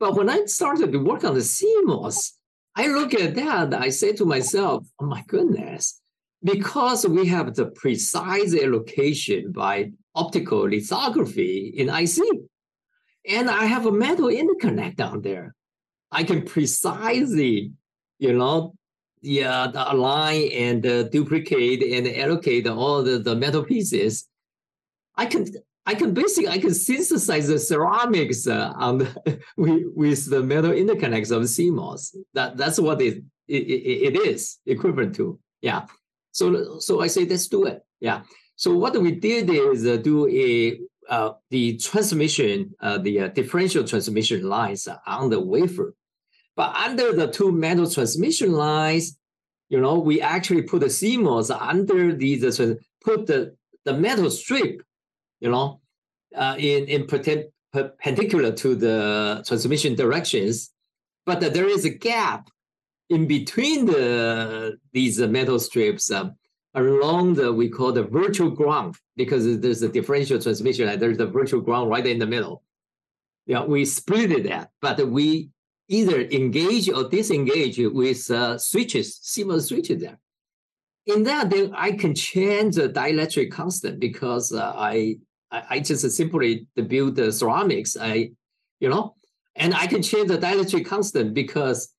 but 0.00 0.16
when 0.16 0.28
I 0.28 0.44
started 0.46 0.92
to 0.92 0.98
work 0.98 1.24
on 1.24 1.34
the 1.34 1.40
CMOS, 1.40 2.32
I 2.74 2.88
look 2.88 3.14
at 3.14 3.34
that, 3.36 3.74
I 3.74 3.90
say 3.90 4.12
to 4.14 4.24
myself, 4.24 4.86
oh 5.00 5.06
my 5.06 5.22
goodness, 5.28 6.00
because 6.42 7.06
we 7.06 7.26
have 7.26 7.54
the 7.54 7.66
precise 7.66 8.54
allocation 8.54 9.52
by 9.52 9.92
optical 10.14 10.60
lithography 10.60 11.72
in 11.76 11.88
IC, 11.88 12.18
and 13.28 13.50
I 13.50 13.64
have 13.64 13.86
a 13.86 13.92
metal 13.92 14.28
interconnect 14.28 14.96
down 14.96 15.22
there, 15.22 15.54
I 16.12 16.24
can 16.24 16.42
precisely, 16.42 17.72
you 18.18 18.32
know, 18.32 18.74
yeah, 19.20 19.70
align 19.74 20.50
and 20.52 20.86
uh, 20.86 21.02
duplicate 21.04 21.82
and 21.82 22.16
allocate 22.16 22.66
all 22.68 23.02
the, 23.02 23.18
the 23.18 23.34
metal 23.34 23.64
pieces. 23.64 24.28
I 25.16 25.26
can 25.26 25.46
I 25.84 25.94
can 25.94 26.14
basically 26.14 26.48
I 26.48 26.58
can 26.58 26.74
synthesize 26.74 27.48
the 27.48 27.58
ceramics 27.58 28.46
uh, 28.46 28.72
on 28.76 28.98
the, 28.98 29.40
with, 29.56 29.84
with 29.94 30.30
the 30.30 30.42
metal 30.42 30.72
interconnects 30.72 31.30
of 31.30 31.42
CMOS. 31.42 32.14
That 32.34 32.56
that's 32.56 32.78
what 32.78 33.00
it, 33.00 33.24
it, 33.48 34.14
it 34.14 34.16
is 34.16 34.58
equivalent 34.66 35.14
to. 35.16 35.38
Yeah. 35.60 35.86
So, 36.36 36.78
so 36.80 37.00
I 37.00 37.06
say, 37.06 37.24
let's 37.24 37.48
do 37.48 37.64
it. 37.64 37.82
Yeah. 37.98 38.20
So 38.56 38.76
what 38.76 39.00
we 39.00 39.12
did 39.12 39.48
is 39.48 39.86
uh, 39.86 39.96
do 39.96 40.28
a 40.28 40.78
uh, 41.08 41.32
the 41.50 41.76
transmission, 41.78 42.74
uh, 42.80 42.98
the 42.98 43.20
uh, 43.20 43.28
differential 43.28 43.84
transmission 43.84 44.42
lines 44.42 44.86
on 45.06 45.30
the 45.30 45.40
wafer. 45.40 45.94
But 46.56 46.74
under 46.74 47.12
the 47.12 47.28
two 47.28 47.52
metal 47.52 47.88
transmission 47.88 48.52
lines, 48.52 49.16
you 49.70 49.80
know, 49.80 49.98
we 49.98 50.20
actually 50.20 50.62
put 50.62 50.80
the 50.80 50.86
CMOS 50.98 51.56
under 51.58 52.12
these, 52.12 52.60
uh, 52.60 52.74
put 53.02 53.26
the, 53.26 53.56
the 53.84 53.94
metal 53.94 54.30
strip, 54.30 54.82
you 55.40 55.50
know, 55.50 55.80
uh, 56.34 56.56
in, 56.58 56.84
in 56.86 57.06
perpendicular 57.06 58.52
to 58.52 58.74
the 58.74 59.44
transmission 59.46 59.94
directions. 59.94 60.70
But 61.24 61.40
there 61.40 61.68
is 61.68 61.84
a 61.86 61.90
gap 61.90 62.50
in 63.10 63.26
between 63.26 63.86
the 63.86 64.78
these 64.92 65.18
metal 65.18 65.58
strips 65.58 66.10
uh, 66.10 66.30
along 66.74 67.34
the 67.34 67.52
we 67.52 67.68
call 67.68 67.92
the 67.92 68.02
virtual 68.02 68.50
ground 68.50 68.96
because 69.16 69.58
there's 69.60 69.82
a 69.82 69.88
differential 69.88 70.40
transmission 70.40 70.88
and 70.88 71.00
there's 71.00 71.18
a 71.18 71.26
virtual 71.26 71.60
ground 71.60 71.90
right 71.90 72.06
in 72.06 72.18
the 72.18 72.26
middle. 72.26 72.62
Yeah, 73.46 73.64
we 73.64 73.84
split 73.84 74.32
it 74.32 74.44
that, 74.44 74.70
but 74.80 75.08
we 75.08 75.50
either 75.88 76.22
engage 76.22 76.90
or 76.90 77.08
disengage 77.08 77.78
with 77.78 78.28
uh, 78.30 78.58
switches, 78.58 79.20
CMOS 79.22 79.68
switches 79.68 80.00
there. 80.02 80.18
In 81.06 81.22
that, 81.22 81.50
then 81.50 81.72
I 81.74 81.92
can 81.92 82.14
change 82.14 82.74
the 82.74 82.88
dielectric 82.88 83.52
constant 83.52 84.00
because 84.00 84.52
uh, 84.52 84.72
I, 84.76 85.18
I, 85.52 85.62
I 85.70 85.80
just 85.80 86.10
simply 86.10 86.66
build 86.74 87.14
the 87.14 87.30
ceramics. 87.30 87.96
I, 87.96 88.32
you 88.80 88.88
know, 88.88 89.14
and 89.54 89.72
I 89.74 89.86
can 89.86 90.02
change 90.02 90.28
the 90.28 90.38
dielectric 90.38 90.84
constant 90.84 91.32
because 91.32 91.94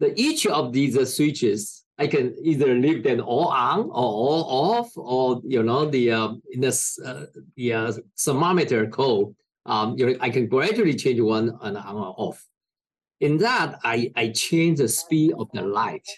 the 0.00 0.12
each 0.20 0.46
of 0.46 0.72
these 0.72 1.14
switches 1.14 1.78
I 1.98 2.06
can 2.06 2.36
either 2.42 2.74
leave 2.74 3.02
them 3.02 3.20
all 3.20 3.48
on 3.48 3.80
or 3.86 3.90
all 3.90 4.44
off, 4.44 4.96
or 4.96 5.42
you 5.44 5.64
know 5.64 5.90
the 5.90 6.12
uh, 6.12 6.28
in 6.52 6.60
the 6.60 6.72
uh, 7.04 7.26
the 7.56 7.72
uh, 7.72 7.92
thermometer 8.16 8.86
code. 8.86 9.34
Um, 9.66 9.98
you 9.98 10.06
know, 10.06 10.16
I 10.20 10.30
can 10.30 10.46
gradually 10.46 10.94
change 10.94 11.20
one 11.20 11.50
on 11.60 11.76
on 11.76 11.96
or 11.96 12.14
off. 12.16 12.46
In 13.20 13.38
that, 13.38 13.80
I 13.82 14.12
I 14.14 14.28
change 14.28 14.78
the 14.78 14.88
speed 14.88 15.34
of 15.36 15.50
the 15.52 15.62
light. 15.62 16.08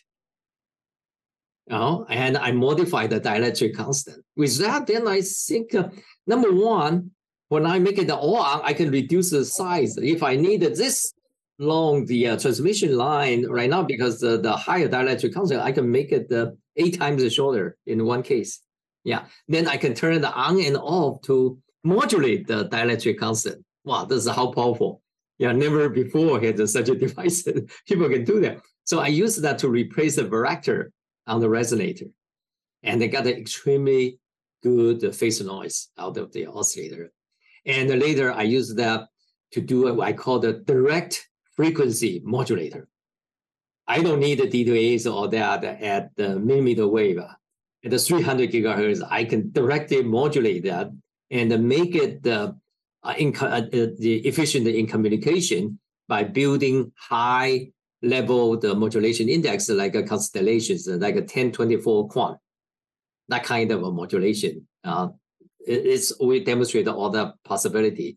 You 1.67 1.77
know, 1.77 2.07
and 2.11 2.37
I 2.37 2.53
modify 2.53 3.07
the 3.07 3.21
dielectric 3.21 3.75
constant. 3.75 4.23
With 4.37 4.59
that, 4.59 4.87
then 4.87 5.09
I 5.09 5.23
think 5.23 5.75
uh, 5.75 5.89
number 6.27 6.53
one, 6.53 7.13
when 7.49 7.65
I 7.65 7.79
make 7.79 7.97
it 7.97 8.11
all 8.11 8.37
on, 8.37 8.61
I 8.65 8.75
can 8.75 8.91
reduce 8.91 9.31
the 9.31 9.47
size. 9.47 9.97
If 9.97 10.23
I 10.23 10.37
need 10.37 10.61
this 10.61 11.15
long 11.61 12.07
the 12.07 12.27
uh, 12.27 12.39
transmission 12.39 12.97
line 12.97 13.47
right 13.47 13.71
now 13.71 13.83
because 13.83 14.19
the, 14.19 14.39
the 14.39 14.53
higher 14.53 14.89
dielectric 14.89 15.35
constant, 15.35 15.61
I 15.61 15.71
can 15.71 15.91
make 15.91 16.11
it 16.11 16.33
uh, 16.33 16.53
eight 16.77 16.99
times 16.99 17.33
shorter 17.33 17.77
in 17.87 18.07
one 18.07 18.23
case. 18.23 18.61
Yeah, 19.05 19.27
then 19.47 19.69
I 19.69 19.77
can 19.77 19.95
turn 19.95 20.15
it 20.15 20.25
on 20.25 20.61
and 20.61 20.77
off 20.77 21.23
to 21.23 21.59
modulate 21.85 22.47
the 22.47 22.69
dielectric 22.69 23.19
constant. 23.19 23.65
wow, 23.85 24.05
this 24.05 24.27
is 24.27 24.31
how 24.31 24.53
powerful. 24.53 25.03
Yeah, 25.39 25.53
never 25.53 25.89
before 25.89 26.41
had 26.41 26.69
such 26.69 26.89
a 26.89 26.95
device. 27.07 27.47
People 27.87 28.09
can 28.09 28.25
do 28.25 28.41
that. 28.41 28.61
So 28.85 29.01
I 29.01 29.09
used 29.09 29.43
that 29.43 29.59
to 29.59 29.69
replace 29.69 30.17
the 30.17 30.25
varactor 30.25 30.91
on 31.27 31.41
the 31.41 31.49
resonator. 31.49 32.11
And 32.83 33.01
they 33.01 33.09
got 33.09 33.27
an 33.27 33.35
extremely 33.35 34.19
good 34.63 35.15
phase 35.15 35.41
noise 35.41 35.89
out 35.99 36.17
of 36.17 36.33
the 36.33 36.47
oscillator. 36.47 37.13
And 37.67 37.89
later 38.01 38.33
I 38.33 38.43
used 38.43 38.77
that 38.79 39.09
to 39.53 39.61
do 39.61 39.95
what 39.95 40.07
I 40.07 40.13
call 40.13 40.39
the 40.39 40.55
direct 40.55 41.30
frequency 41.57 42.23
modulator. 42.25 42.89
I 43.87 44.03
don't 44.03 44.21
need 44.21 44.39
the 44.39 44.47
D2As 44.47 45.13
or 45.13 45.29
that 45.29 45.65
at 45.65 46.15
the 46.17 46.39
millimeter 46.39 46.87
wave. 46.87 47.19
At 47.19 47.91
the 47.91 47.99
300 47.99 48.51
gigahertz, 48.53 49.03
I 49.11 49.25
can 49.25 49.51
directly 49.51 50.03
modulate 50.03 50.65
that 50.65 50.91
and 51.31 51.69
make 51.69 51.95
it 51.95 52.27
uh, 52.27 52.53
in, 53.17 53.35
uh, 53.37 53.63
the 53.71 54.23
efficient 54.27 54.67
in 54.67 54.87
communication 54.87 55.79
by 56.09 56.25
building 56.25 56.93
high 56.97 57.71
level 58.03 58.57
the 58.59 58.75
modulation 58.75 59.29
index 59.29 59.69
like 59.69 59.95
a 59.95 60.03
constellations 60.03 60.89
like 60.89 61.17
a 61.17 61.21
1024 61.21 62.09
QAM 62.09 62.39
that 63.29 63.45
kind 63.45 63.71
of 63.71 63.83
a 63.83 63.93
modulation 63.93 64.67
uh, 64.85 65.09
it's 65.61 66.13
we 66.21 66.43
demonstrate 66.43 66.89
all 66.89 67.11
the 67.11 67.35
possibility 67.45 68.17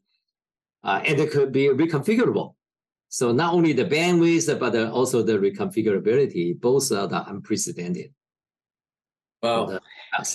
uh, 0.84 1.02
and 1.06 1.20
it 1.20 1.32
could 1.32 1.52
be 1.52 1.68
reconfigurable 1.68 2.56
so 3.14 3.32
not 3.32 3.54
only 3.54 3.74
the 3.74 3.86
bandwidth 3.86 4.60
but 4.60 4.76
also 4.90 5.22
the 5.22 5.38
reconfigurability 5.38 6.60
both 6.60 6.92
are 6.92 7.08
the 7.08 7.22
unprecedented 7.30 8.12
wow 9.44 9.80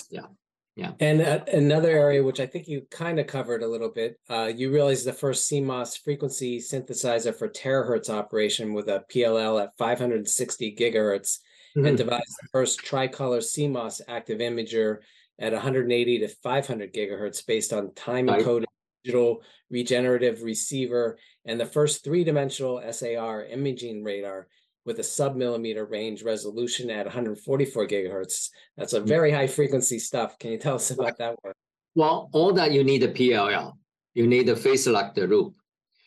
yeah 0.09 0.27
yeah. 0.75 0.93
And 1.01 1.21
uh, 1.21 1.43
another 1.51 1.89
area 1.89 2.23
which 2.23 2.39
I 2.39 2.45
think 2.45 2.69
you 2.69 2.87
kind 2.89 3.19
of 3.19 3.27
covered 3.27 3.63
a 3.63 3.67
little 3.67 3.89
bit, 3.89 4.17
uh, 4.29 4.49
you 4.55 4.71
realized 4.71 5.05
the 5.05 5.11
first 5.11 5.51
CMOS 5.51 6.01
frequency 6.01 6.57
synthesizer 6.57 7.35
for 7.35 7.49
terahertz 7.49 8.09
operation 8.09 8.73
with 8.73 8.87
a 8.87 9.03
PLL 9.13 9.61
at 9.61 9.77
560 9.77 10.75
gigahertz, 10.77 11.39
mm-hmm. 11.75 11.85
and 11.85 11.97
devised 11.97 12.33
the 12.41 12.47
first 12.53 12.79
tricolor 12.79 13.39
CMOS 13.39 13.99
active 14.07 14.39
imager 14.39 14.99
at 15.37 15.51
180 15.51 16.19
to 16.19 16.27
500 16.27 16.93
gigahertz 16.93 17.45
based 17.45 17.73
on 17.73 17.93
time 17.93 18.27
encoded 18.27 18.63
digital 19.03 19.41
regenerative 19.69 20.43
receiver, 20.43 21.17
and 21.45 21.59
the 21.59 21.65
first 21.65 22.03
three-dimensional 22.03 22.81
SAR 22.91 23.45
imaging 23.45 24.03
radar 24.03 24.47
with 24.85 24.99
a 24.99 25.03
sub-millimeter 25.03 25.85
range 25.85 26.23
resolution 26.23 26.89
at 26.89 27.05
144 27.05 27.87
gigahertz. 27.87 28.49
That's 28.77 28.93
a 28.93 29.01
mm. 29.01 29.07
very 29.07 29.31
high 29.31 29.47
frequency 29.47 29.99
stuff. 29.99 30.39
Can 30.39 30.51
you 30.51 30.57
tell 30.57 30.75
us 30.75 30.91
about 30.91 31.17
that 31.17 31.35
work? 31.43 31.55
Well, 31.95 32.29
all 32.33 32.53
that 32.53 32.71
you 32.71 32.83
need 32.83 33.03
a 33.03 33.11
PLL. 33.11 33.73
You 34.13 34.27
need 34.27 34.49
a 34.49 34.55
phase 34.55 34.87
locked 34.87 35.17
loop. 35.17 35.53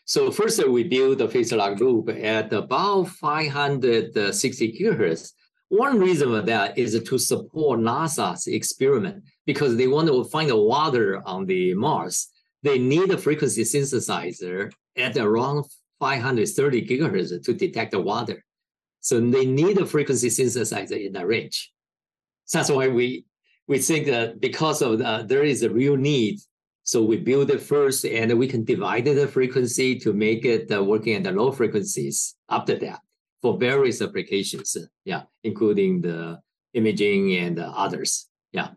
So 0.05 0.31
first 0.31 0.66
we 0.68 0.85
build 0.85 1.18
the 1.18 1.28
phase 1.28 1.52
locked 1.52 1.81
loop 1.81 2.09
at 2.09 2.52
about 2.52 3.09
560 3.09 4.72
gigahertz. 4.72 5.33
One 5.68 5.98
reason 5.98 6.28
for 6.28 6.42
that 6.42 6.76
is 6.76 7.00
to 7.00 7.18
support 7.18 7.81
NASA's 7.81 8.46
experiment 8.46 9.24
because 9.46 9.76
they 9.76 9.87
want 9.87 10.09
to 10.09 10.24
find 10.24 10.50
the 10.50 10.57
water 10.57 11.22
on 11.24 11.46
the 11.46 11.72
Mars. 11.74 12.28
They 12.62 12.79
need 12.79 13.11
a 13.11 13.18
frequency 13.18 13.62
synthesizer 13.62 14.72
at 14.96 15.16
around 15.16 15.64
530 16.01 16.87
gigahertz 16.87 17.44
to 17.44 17.55
detect 17.55 17.92
the 17.92 18.01
water. 18.01 18.44
So 19.01 19.20
they 19.20 19.46
need 19.46 19.79
a 19.79 19.87
frequency 19.87 20.29
synthesizer 20.29 21.07
in 21.07 21.12
that 21.12 21.27
range. 21.27 21.72
So 22.44 22.59
that's 22.59 22.70
why 22.70 22.88
we 22.88 23.25
we 23.68 23.79
think 23.79 24.07
that 24.07 24.40
because 24.40 24.83
of 24.83 24.98
the, 24.98 25.25
there 25.27 25.44
is 25.44 25.62
a 25.62 25.70
real 25.70 25.96
need. 25.96 26.38
So 26.85 27.03
we 27.03 27.16
build 27.16 27.51
it 27.51 27.62
first, 27.62 28.05
and 28.05 28.37
we 28.37 28.48
can 28.48 28.64
divide 28.64 29.05
the 29.05 29.29
frequency 29.29 29.98
to 30.01 30.12
make 30.12 30.44
it 30.44 30.70
uh, 30.72 30.83
working 30.83 31.14
at 31.14 31.22
the 31.22 31.31
low 31.31 31.53
frequencies 31.53 32.35
after 32.48 32.77
that 32.81 32.98
for 33.40 33.57
various 33.57 34.03
applications. 34.03 34.77
Yeah, 35.05 35.22
including 35.44 36.01
the 36.03 36.40
imaging 36.75 37.35
and 37.37 37.59
others. 37.61 38.29
Yeah. 38.51 38.70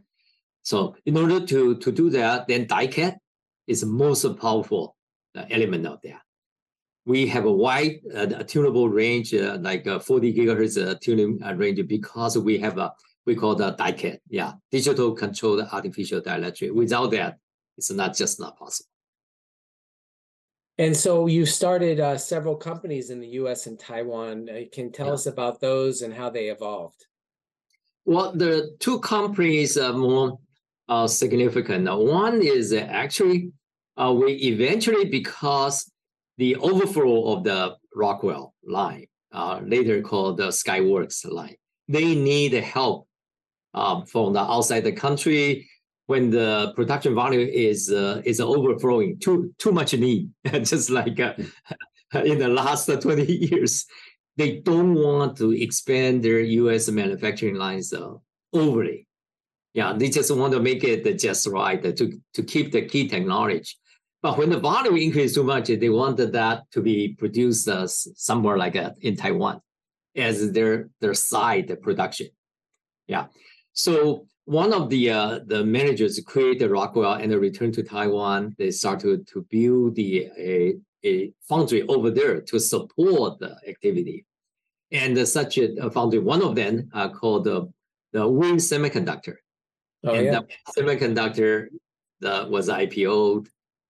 So 0.61 0.95
in 1.05 1.17
order 1.17 1.45
to 1.45 1.77
to 1.77 1.91
do 1.91 2.09
that, 2.11 2.47
then 2.47 2.67
DiCAD 2.67 3.17
is 3.67 3.81
the 3.81 3.87
most 3.87 4.25
powerful 4.39 4.95
uh, 5.35 5.45
element 5.49 5.85
out 5.87 6.01
there. 6.01 6.21
we 7.05 7.27
have 7.27 7.45
a 7.45 7.51
wide 7.51 7.99
uh, 8.15 8.25
tunable 8.43 8.89
range, 8.89 9.33
uh, 9.33 9.57
like 9.61 9.85
uh, 9.85 9.99
40 9.99 10.33
gigahertz 10.33 10.99
tuning 11.01 11.39
uh, 11.43 11.53
range, 11.53 11.85
because 11.87 12.37
we 12.37 12.57
have 12.57 12.77
a 12.77 12.93
we 13.25 13.35
call 13.35 13.55
the 13.55 13.73
DiCAD, 13.73 14.19
yeah, 14.29 14.53
digital 14.71 15.13
controlled 15.13 15.67
artificial 15.71 16.21
dielectric. 16.21 16.71
Without 16.73 17.11
that, 17.11 17.37
it's 17.77 17.91
not 17.91 18.15
just 18.15 18.39
not 18.39 18.57
possible. 18.57 18.89
And 20.77 20.95
so 20.95 21.27
you 21.27 21.45
started 21.45 21.99
uh, 21.99 22.17
several 22.17 22.55
companies 22.55 23.09
in 23.09 23.19
the 23.19 23.29
U.S. 23.39 23.65
and 23.65 23.79
Taiwan. 23.79 24.49
Uh, 24.49 24.61
can 24.71 24.91
tell 24.91 25.07
yeah. 25.07 25.13
us 25.13 25.25
about 25.25 25.59
those 25.59 26.01
and 26.01 26.13
how 26.13 26.29
they 26.29 26.49
evolved. 26.49 27.05
Well, 28.03 28.33
the 28.33 28.75
two 28.79 28.99
companies 28.99 29.77
are 29.77 29.93
more 29.93 30.37
uh, 30.87 31.07
significant. 31.07 31.85
One 31.85 32.41
is 32.41 32.73
actually 32.73 33.51
uh, 33.97 34.13
we 34.13 34.33
eventually 34.33 35.05
because 35.05 35.89
the 36.37 36.55
overflow 36.57 37.33
of 37.33 37.43
the 37.43 37.75
Rockwell 37.93 38.53
line, 38.65 39.07
uh, 39.31 39.61
later 39.63 40.01
called 40.01 40.37
the 40.37 40.47
Skyworks 40.47 41.29
line. 41.29 41.55
They 41.87 42.15
need 42.15 42.53
help 42.53 43.07
um, 43.73 44.05
from 44.05 44.33
the 44.33 44.41
outside 44.41 44.83
the 44.83 44.91
country 44.91 45.69
when 46.07 46.29
the 46.29 46.73
production 46.75 47.15
volume 47.15 47.47
is 47.47 47.91
uh, 47.91 48.21
is 48.25 48.41
overflowing. 48.41 49.19
Too 49.19 49.53
too 49.57 49.71
much 49.71 49.93
need, 49.93 50.29
just 50.45 50.89
like 50.89 51.19
uh, 51.19 51.33
in 52.23 52.39
the 52.39 52.49
last 52.49 52.89
twenty 53.01 53.31
years, 53.49 53.85
they 54.35 54.59
don't 54.59 54.95
want 54.95 55.37
to 55.37 55.51
expand 55.51 56.23
their 56.23 56.39
U.S. 56.39 56.89
manufacturing 56.89 57.55
lines 57.55 57.93
uh, 57.93 58.13
overly. 58.53 59.07
Yeah, 59.75 59.93
they 59.93 60.09
just 60.09 60.35
want 60.35 60.53
to 60.53 60.61
make 60.61 60.83
it 60.83 61.19
just 61.19 61.45
right 61.47 61.81
to 61.99 62.05
to 62.35 62.41
keep 62.43 62.71
the 62.71 62.83
key 62.91 63.07
technology 63.07 63.75
but 64.25 64.39
when 64.39 64.49
the 64.49 64.59
volume 64.59 64.97
increased 64.97 65.35
too 65.35 65.43
much, 65.43 65.67
they 65.67 65.89
wanted 65.89 66.31
that 66.31 66.63
to 66.71 66.81
be 66.81 67.09
produced 67.09 67.67
uh, 67.67 67.85
somewhere 67.85 68.57
like 68.57 68.75
uh, 68.75 68.89
in 69.01 69.15
Taiwan 69.15 69.61
as 70.15 70.51
their 70.51 70.89
their 70.99 71.13
side 71.13 71.67
production. 71.83 72.29
Yeah. 73.05 73.25
So 73.73 74.25
one 74.45 74.73
of 74.73 74.89
the 74.89 75.11
uh, 75.11 75.39
the 75.45 75.63
managers 75.63 76.19
created 76.25 76.71
Rockwell 76.71 77.13
and 77.13 77.31
they 77.31 77.35
returned 77.35 77.75
to 77.75 77.83
Taiwan. 77.83 78.55
They 78.57 78.71
started 78.71 79.27
to 79.27 79.45
build 79.51 79.93
the 79.93 80.27
a, 80.39 80.75
a 81.05 81.31
foundry 81.47 81.83
over 81.83 82.09
there 82.09 82.41
to 82.49 82.59
support 82.59 83.37
the 83.37 83.55
activity. 83.69 84.25
And 84.91 85.15
uh, 85.19 85.25
such 85.27 85.59
a, 85.59 85.91
foundry, 85.91 86.17
one 86.17 86.41
of 86.41 86.55
them 86.55 86.89
uh, 86.93 87.09
called 87.09 87.43
the 87.43 87.69
WIN 88.11 88.55
Semiconductor. 88.55 89.35
Oh, 90.05 90.13
and 90.13 90.25
yeah. 90.25 90.39
the 90.39 90.81
semiconductor 90.81 91.67
that 92.21 92.49
was 92.49 92.69
IPO'd 92.69 93.49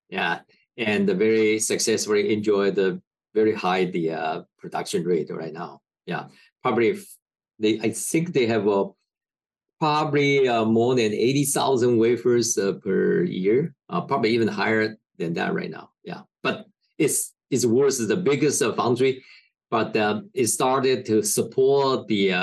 yeah, 0.09 0.39
and 0.77 1.09
very 1.09 1.59
successfully 1.59 2.33
enjoy 2.33 2.71
the 2.71 3.01
very 3.33 3.53
high 3.53 3.85
the 3.85 4.11
uh, 4.11 4.41
production 4.57 5.03
rate 5.03 5.29
right 5.29 5.53
now. 5.53 5.81
Yeah, 6.05 6.27
probably 6.61 6.99
they 7.59 7.79
I 7.79 7.89
think 7.91 8.33
they 8.33 8.45
have 8.45 8.67
a 8.67 8.89
probably 9.79 10.47
uh, 10.47 10.65
more 10.65 10.95
than 10.95 11.13
eighty 11.13 11.45
thousand 11.45 11.97
wafers 11.97 12.57
uh, 12.57 12.73
per 12.73 13.23
year. 13.23 13.73
Uh, 13.89 14.01
probably 14.01 14.31
even 14.31 14.47
higher 14.47 14.97
than 15.17 15.33
that 15.33 15.53
right 15.53 15.71
now. 15.71 15.89
Yeah, 16.03 16.21
but 16.43 16.65
it's 16.97 17.33
it's 17.49 17.65
worth 17.65 18.07
the 18.07 18.17
biggest 18.17 18.61
uh, 18.61 18.73
foundry, 18.73 19.23
but 19.71 19.95
uh, 19.97 20.21
it 20.33 20.47
started 20.47 21.05
to 21.05 21.23
support 21.23 22.07
the 22.07 22.33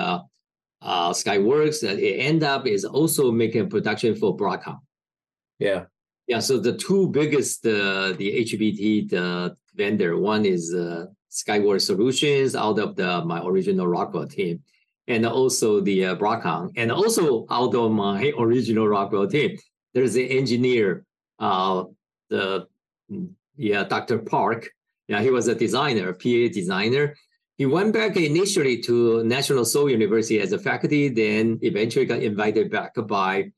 uh, 0.82 1.10
Skyworks. 1.10 1.80
that 1.80 1.98
it 1.98 2.18
end 2.18 2.42
up 2.42 2.66
is 2.66 2.84
also 2.84 3.30
making 3.30 3.70
production 3.70 4.14
for 4.14 4.36
Broadcom. 4.36 4.78
Yeah. 5.58 5.84
Yeah, 6.28 6.40
so 6.40 6.58
the 6.58 6.76
two 6.76 7.08
biggest 7.08 7.66
uh, 7.66 8.12
the 8.12 8.44
HBT 8.46 9.10
the 9.10 9.56
vendor, 9.74 10.16
one 10.16 10.44
is 10.44 10.72
uh, 10.72 11.06
Skyworks 11.30 11.82
Solutions 11.82 12.54
out 12.54 12.78
of 12.78 12.96
the 12.96 13.24
my 13.24 13.40
original 13.44 13.86
Rockwell 13.86 14.26
team, 14.26 14.62
and 15.08 15.26
also 15.26 15.80
the 15.80 16.06
uh, 16.06 16.16
Broadcom, 16.16 16.70
and 16.76 16.92
also 16.92 17.46
out 17.50 17.74
of 17.74 17.90
my 17.90 18.32
original 18.38 18.86
Rockwell 18.88 19.26
team, 19.26 19.58
there's 19.94 20.14
an 20.14 20.26
engineer, 20.26 21.04
uh, 21.38 21.84
the 22.30 22.68
yeah 23.56 23.84
Dr. 23.84 24.18
Park. 24.18 24.70
Yeah, 25.08 25.20
he 25.20 25.30
was 25.30 25.48
a 25.48 25.54
designer, 25.54 26.12
PA 26.12 26.48
designer. 26.52 27.16
He 27.62 27.66
went 27.66 27.92
back 27.92 28.16
initially 28.16 28.82
to 28.88 29.22
National 29.22 29.64
Seoul 29.64 29.88
University 29.88 30.40
as 30.40 30.50
a 30.50 30.58
faculty, 30.58 31.08
then 31.08 31.60
eventually 31.62 32.06
got 32.06 32.20
invited 32.20 32.72
back 32.72 32.92
by 33.06 33.52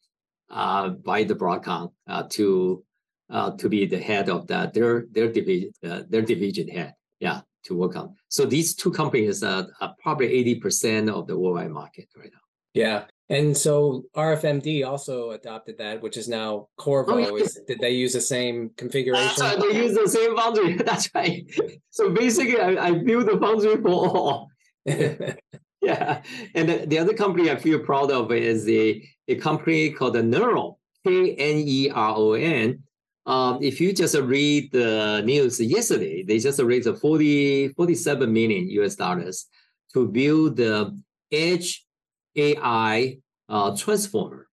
uh, 0.51 0.91
by 0.91 1.25
the 1.25 1.35
Broadcom 1.35 1.91
uh, 2.07 2.25
to 2.37 2.85
uh, 3.31 3.53
to 3.57 3.67
be 3.71 3.87
the 3.87 3.99
head 3.99 4.29
of 4.29 4.47
that 4.49 4.75
their 4.75 5.07
their 5.11 5.33
division 5.33 5.73
their 5.83 6.21
division 6.21 6.69
head. 6.69 6.93
Yeah, 7.19 7.41
to 7.65 7.75
work 7.75 7.97
on. 7.97 8.15
So 8.29 8.45
these 8.45 8.75
two 8.75 8.91
companies 8.91 9.43
are, 9.43 9.69
are 9.81 9.95
probably 10.03 10.27
eighty 10.27 10.57
percent 10.57 11.09
of 11.09 11.27
the 11.27 11.39
worldwide 11.39 11.71
market 11.71 12.09
right 12.15 12.31
now. 12.31 12.45
Yeah. 12.75 13.05
And 13.31 13.57
so 13.57 14.05
RFMD 14.14 14.87
also 14.87 15.31
adopted 15.31 15.79
that, 15.79 16.03
which 16.03 16.16
is 16.18 16.29
now 16.29 16.68
Qorvo. 16.79 17.09
Oh, 17.09 17.16
yeah. 17.16 17.45
is, 17.45 17.59
did 17.66 17.79
they 17.81 17.93
use 17.93 18.12
the 18.12 18.20
same 18.20 18.70
configuration? 18.77 19.27
That's 19.27 19.41
right. 19.41 19.61
They 19.61 19.83
use 19.83 19.95
the 19.95 20.09
same 20.09 20.37
foundry. 20.37 20.75
That's 20.77 21.09
right. 21.14 21.51
So 21.91 22.11
basically, 22.11 22.61
I, 22.61 22.89
I 22.89 22.93
build 22.93 23.27
the 23.27 23.39
foundry 23.39 23.81
for 23.81 23.89
all. 23.89 24.51
yeah. 24.85 26.22
And 26.55 26.68
the, 26.68 26.85
the, 26.87 26.99
other 26.99 27.14
company 27.14 27.51
I 27.51 27.57
feel 27.57 27.79
proud 27.79 28.11
of 28.11 28.31
is 28.31 28.68
a, 28.68 29.03
a 29.29 29.37
company 29.37 29.91
called 29.91 30.14
the 30.14 30.22
Kneron, 30.22 30.75
K 31.07 31.35
N 31.35 31.62
E 31.66 31.91
R 31.91 32.14
O 32.16 32.33
N. 32.35 32.83
Um, 33.27 33.59
if 33.62 33.81
you 33.81 33.95
just 33.95 34.16
read 34.16 34.70
the 34.70 35.22
news 35.25 35.59
yesterday, 35.59 36.25
they 36.25 36.39
just 36.39 36.61
raised 36.61 36.95
40, 36.99 37.68
47 37.68 38.31
million 38.31 38.68
US 38.68 38.97
dollars 38.97 39.47
to 39.95 40.07
build 40.07 40.57
the 40.57 40.95
edge 41.33 41.87
AI 42.37 43.18
uh, 43.49 43.76
transformer. 43.76 44.49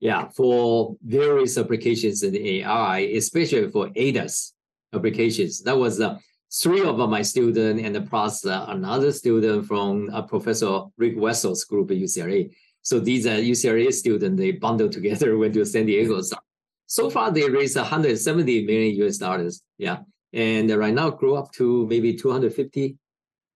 Yeah, 0.00 0.28
for 0.28 0.96
various 1.02 1.58
applications 1.58 2.22
in 2.22 2.36
AI, 2.36 2.98
especially 3.16 3.68
for 3.70 3.88
ADAS 3.96 4.52
applications. 4.94 5.60
That 5.62 5.76
was 5.76 6.00
uh, 6.00 6.18
three 6.52 6.82
of 6.82 6.96
my 7.10 7.22
students 7.22 7.82
and 7.82 8.08
plus 8.08 8.44
another 8.44 9.12
student 9.12 9.66
from 9.66 10.08
uh, 10.12 10.22
Professor 10.22 10.82
Rick 10.96 11.16
Wesel's 11.16 11.64
group 11.64 11.90
at 11.90 11.96
UCLA. 11.96 12.50
So 12.82 13.00
these 13.00 13.26
are 13.26 13.36
UCLA 13.36 13.92
students, 13.92 14.38
they 14.38 14.52
bundled 14.52 14.92
together, 14.98 15.36
went 15.36 15.54
to 15.54 15.64
San 15.64 15.86
Diego. 15.86 16.20
So 16.86 17.10
far, 17.10 17.30
they 17.30 17.48
raised 17.48 17.76
170 17.76 18.64
million 18.64 18.96
US 19.02 19.18
dollars. 19.18 19.62
Yeah. 19.76 19.98
And 20.32 20.70
right 20.70 20.94
now 20.94 21.10
grew 21.10 21.36
up 21.36 21.52
to 21.52 21.86
maybe 21.86 22.14
250 22.14 22.96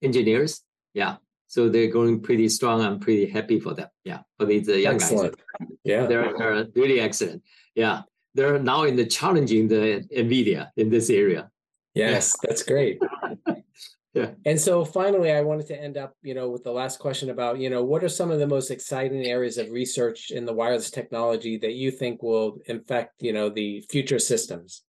engineers. 0.03 0.62
Yeah. 0.92 1.16
So 1.53 1.68
they're 1.68 1.92
going 1.92 2.22
pretty 2.22 2.48
strong. 2.48 2.80
I'm 2.80 2.98
pretty 2.98 3.26
happy 3.26 3.61
for 3.61 3.74
them. 3.74 3.88
Yeah, 4.05 4.20
for 4.38 4.46
these 4.46 4.70
uh, 4.70 4.72
young 4.72 4.94
excellent. 4.94 5.36
guys. 5.36 5.68
Yeah, 5.84 6.07
they're, 6.07 6.32
they're 6.38 6.66
really 6.74 6.98
excellent. 6.98 7.42
Yeah, 7.74 8.05
they're 8.34 8.59
now 8.59 8.84
in 8.84 8.96
the 8.96 9.05
challenging 9.05 9.68
the 9.68 10.03
Nvidia 10.16 10.70
in 10.78 10.88
this 10.88 11.11
area. 11.11 11.50
Yes, 11.92 12.32
yeah. 12.32 12.48
that's 12.48 12.62
great. 12.62 13.03
yeah. 14.14 14.30
And 14.46 14.59
so 14.59 14.82
finally, 14.82 15.30
I 15.30 15.42
wanted 15.42 15.66
to 15.66 15.78
end 15.78 15.98
up, 15.98 16.14
you 16.22 16.32
know, 16.32 16.48
with 16.48 16.64
the 16.64 16.72
last 16.72 16.98
question 16.98 17.28
about, 17.28 17.59
you 17.59 17.68
know, 17.68 17.84
what 17.84 18.03
are 18.03 18.09
some 18.09 18.30
of 18.30 18.38
the 18.38 18.46
most 18.46 18.70
exciting 18.70 19.26
areas 19.26 19.59
of 19.59 19.70
research 19.70 20.30
in 20.30 20.46
the 20.46 20.55
wireless 20.55 20.90
technology 20.90 21.59
that 21.59 21.74
you 21.74 21.90
think 21.90 22.22
will 22.22 22.61
infect, 22.64 23.20
you 23.20 23.34
know, 23.34 23.50
the 23.50 23.84
future 23.90 24.18
systems? 24.18 24.84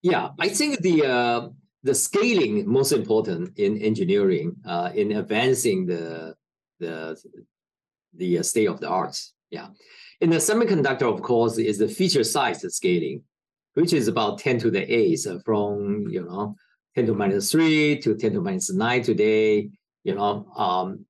Yeah, 0.00 0.30
I 0.38 0.48
think 0.48 0.80
the 0.80 1.04
uh, 1.04 1.48
the 1.82 1.94
scaling 1.94 2.68
most 2.68 2.92
important 2.92 3.58
in 3.58 3.78
engineering 3.78 4.56
uh, 4.66 4.90
in 4.94 5.12
advancing 5.12 5.86
the 5.86 6.34
the 6.78 7.16
the 8.14 8.38
uh, 8.38 8.42
state 8.42 8.66
of 8.66 8.80
the 8.80 8.88
arts. 8.88 9.32
Yeah, 9.50 9.68
in 10.20 10.30
the 10.30 10.36
semiconductor, 10.36 11.12
of 11.12 11.22
course, 11.22 11.58
is 11.58 11.78
the 11.78 11.88
feature 11.88 12.24
size 12.24 12.60
scaling, 12.74 13.22
which 13.74 13.92
is 13.92 14.08
about 14.08 14.38
ten 14.38 14.58
to 14.58 14.70
the 14.70 14.82
eighth 14.92 15.26
from 15.44 16.06
you 16.08 16.24
know 16.24 16.54
ten 16.94 17.06
to 17.06 17.14
minus 17.14 17.50
three 17.50 17.98
to 18.00 18.14
ten 18.14 18.32
to 18.34 18.40
minus 18.40 18.72
nine 18.72 19.02
today. 19.02 19.70
You 20.04 20.14
know, 20.14 20.46
um, 20.56 21.04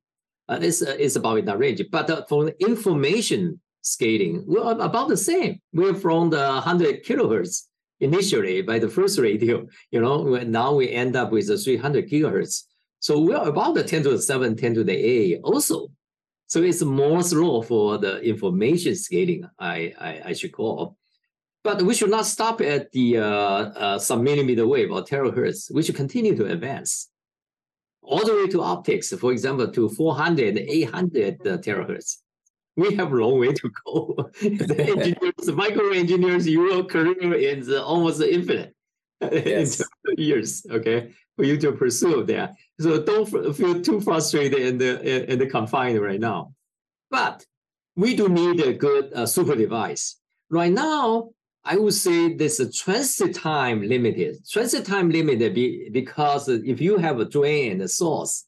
uh, 0.48 0.58
it's 0.62 0.82
uh, 0.82 0.96
it's 0.98 1.16
about 1.16 1.38
in 1.38 1.44
that 1.46 1.58
range. 1.58 1.82
But 1.90 2.10
uh, 2.10 2.24
for 2.28 2.48
information 2.60 3.60
scaling, 3.82 4.44
we're 4.46 4.72
about 4.72 5.08
the 5.08 5.16
same. 5.16 5.60
We're 5.72 5.94
from 5.94 6.30
the 6.30 6.60
hundred 6.60 7.04
kilohertz 7.04 7.66
initially 8.00 8.62
by 8.62 8.78
the 8.78 8.88
first 8.88 9.18
radio, 9.18 9.66
you 9.90 10.00
know, 10.00 10.24
now 10.44 10.74
we 10.74 10.90
end 10.90 11.16
up 11.16 11.30
with 11.30 11.50
a 11.50 11.58
300 11.58 12.08
gigahertz. 12.08 12.64
So 12.98 13.20
we're 13.20 13.36
about 13.36 13.74
the 13.74 13.84
10 13.84 14.02
to 14.04 14.10
the 14.10 14.18
7, 14.18 14.56
10 14.56 14.74
to 14.74 14.84
the 14.84 14.92
8 14.92 15.40
also. 15.44 15.88
So 16.46 16.62
it's 16.62 16.82
more 16.82 17.22
slow 17.22 17.62
for 17.62 17.98
the 17.98 18.20
information 18.20 18.96
scaling, 18.96 19.48
I, 19.58 19.94
I, 19.98 20.22
I 20.26 20.32
should 20.32 20.52
call. 20.52 20.96
But 21.62 21.82
we 21.82 21.94
should 21.94 22.10
not 22.10 22.26
stop 22.26 22.60
at 22.60 22.90
the 22.92 23.18
uh, 23.18 23.24
uh, 23.24 23.98
some 23.98 24.24
millimeter 24.24 24.66
wave 24.66 24.90
or 24.90 25.02
terahertz. 25.02 25.72
We 25.72 25.82
should 25.82 25.94
continue 25.94 26.34
to 26.36 26.46
advance 26.46 27.08
all 28.02 28.24
the 28.24 28.34
way 28.34 28.48
to 28.48 28.62
optics, 28.62 29.12
for 29.12 29.30
example, 29.30 29.70
to 29.70 29.88
400, 29.90 30.58
800 30.58 31.46
uh, 31.46 31.58
terahertz 31.58 32.16
we 32.80 32.94
have 32.94 33.12
a 33.12 33.16
long 33.16 33.38
way 33.38 33.52
to 33.52 33.70
go. 33.84 34.14
the 34.40 35.16
engineers, 35.38 35.46
the 35.46 35.52
micro 35.52 35.90
engineers, 35.90 36.48
your 36.48 36.84
career 36.84 37.34
is 37.34 37.70
almost 37.72 38.20
infinite 38.22 38.74
yes. 39.20 39.80
in 39.80 40.24
years. 40.24 40.64
Okay, 40.70 41.12
for 41.36 41.44
you 41.44 41.56
to 41.58 41.72
pursue 41.72 42.24
that. 42.24 42.54
So 42.80 43.02
don't 43.02 43.26
feel 43.56 43.80
too 43.80 44.00
frustrated 44.00 44.60
and 44.60 44.82
and, 44.82 45.42
and 45.42 45.50
confined 45.50 46.00
right 46.00 46.20
now. 46.20 46.54
But 47.10 47.44
we 47.96 48.14
do 48.14 48.28
need 48.28 48.60
a 48.60 48.72
good 48.72 49.12
uh, 49.12 49.26
super 49.26 49.54
device. 49.54 50.16
Right 50.50 50.72
now, 50.72 51.30
I 51.64 51.76
would 51.76 51.94
say 51.94 52.34
this 52.34 52.60
transit 52.82 53.34
time 53.34 53.82
limited. 53.82 54.38
Transit 54.48 54.86
time 54.86 55.10
limited 55.10 55.54
be, 55.54 55.90
because 55.90 56.48
if 56.48 56.80
you 56.80 56.96
have 56.96 57.20
a 57.20 57.24
drain 57.24 57.72
and 57.72 57.82
a 57.82 57.88
source, 57.88 58.46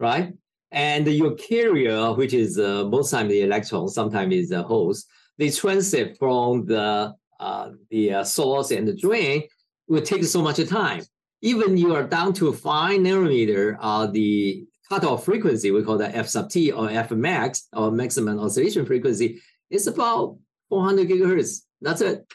right? 0.00 0.32
And 0.72 1.06
your 1.06 1.34
carrier, 1.34 2.12
which 2.14 2.34
is 2.34 2.58
uh, 2.58 2.84
most 2.84 3.10
times 3.10 3.30
the 3.30 3.42
electron, 3.42 3.88
sometimes 3.88 4.34
is 4.34 4.48
the 4.48 4.62
host, 4.62 5.06
they 5.38 5.50
transit 5.50 6.16
from 6.18 6.66
the 6.66 7.14
uh, 7.38 7.70
the 7.90 8.14
uh, 8.14 8.24
source 8.24 8.70
and 8.70 8.88
the 8.88 8.96
drain 8.96 9.42
will 9.88 10.02
take 10.02 10.24
so 10.24 10.42
much 10.42 10.64
time. 10.68 11.02
Even 11.42 11.76
you 11.76 11.94
are 11.94 12.02
down 12.02 12.32
to 12.32 12.52
five 12.52 12.98
nanometer, 12.98 13.76
uh, 13.80 14.06
the 14.06 14.64
cutoff 14.88 15.24
frequency, 15.24 15.70
we 15.70 15.82
call 15.82 15.98
that 15.98 16.14
f 16.14 16.28
sub 16.28 16.48
t 16.48 16.72
or 16.72 16.88
f 16.90 17.10
max 17.10 17.68
or 17.72 17.90
maximum 17.90 18.38
oscillation 18.40 18.86
frequency, 18.86 19.40
is 19.68 19.86
about 19.86 20.38
400 20.70 21.08
gigahertz. 21.08 21.62
That's 21.80 22.00
it. 22.00 22.26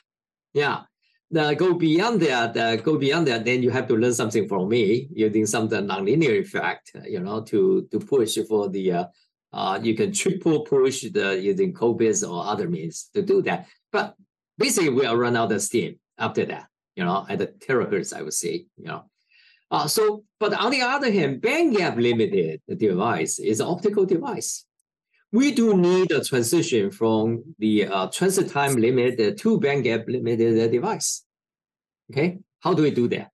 Yeah 0.54 0.84
uh, 1.38 1.54
go 1.54 1.74
beyond 1.74 2.22
that, 2.22 2.58
uh, 2.58 2.76
go 2.78 2.98
beyond 2.98 3.28
that, 3.28 3.46
then 3.46 3.64
you 3.64 3.70
have 3.70 3.88
to 3.88 3.96
learn 3.96 4.14
something 4.14 4.48
from 4.48 4.70
me 4.70 5.08
using 5.14 5.46
some 5.46 5.68
the 5.68 5.78
nonlinear 5.78 6.40
effect, 6.40 6.92
you 7.06 7.20
know, 7.20 7.42
to 7.42 7.88
to 7.92 8.00
push 8.00 8.38
for 8.48 8.70
the, 8.70 9.06
uh, 9.54 9.80
you 9.82 9.96
can 9.96 10.14
triple 10.14 10.62
push 10.62 11.02
the 11.12 11.40
using 11.40 11.74
COBIS 11.74 12.24
or 12.24 12.46
other 12.46 12.70
means 12.70 13.10
to 13.14 13.22
do 13.22 13.42
that. 13.44 13.68
But 13.92 14.16
basically, 14.58 14.90
we'll 14.90 15.18
run 15.18 15.36
out 15.36 15.52
of 15.52 15.62
steam 15.62 16.00
after 16.18 16.46
that, 16.46 16.68
you 16.96 17.04
know, 17.04 17.26
at 17.30 17.40
the 17.40 17.48
terahertz, 17.48 18.16
I 18.16 18.22
would 18.22 18.34
say, 18.34 18.66
you 18.78 18.86
know. 18.86 19.06
Uh, 19.70 19.88
so, 19.88 20.24
but 20.40 20.54
on 20.54 20.72
the 20.72 20.82
other 20.82 21.12
hand, 21.12 21.42
band 21.42 21.76
gap 21.76 21.96
limited 21.98 22.62
device 22.78 23.40
is 23.40 23.60
an 23.60 23.68
optical 23.68 24.06
device. 24.06 24.66
We 25.32 25.54
do 25.54 25.78
need 25.78 26.12
a 26.12 26.24
transition 26.24 26.92
from 26.92 27.56
the 27.58 27.88
uh, 27.88 28.08
transit 28.08 28.50
time 28.50 28.76
limited 28.76 29.38
to 29.40 29.60
band 29.60 29.86
gap 29.86 30.08
limited 30.08 30.72
device. 30.72 31.24
Okay, 32.12 32.40
how 32.60 32.74
do 32.74 32.84
we 32.84 32.92
do 32.92 33.08
that? 33.10 33.32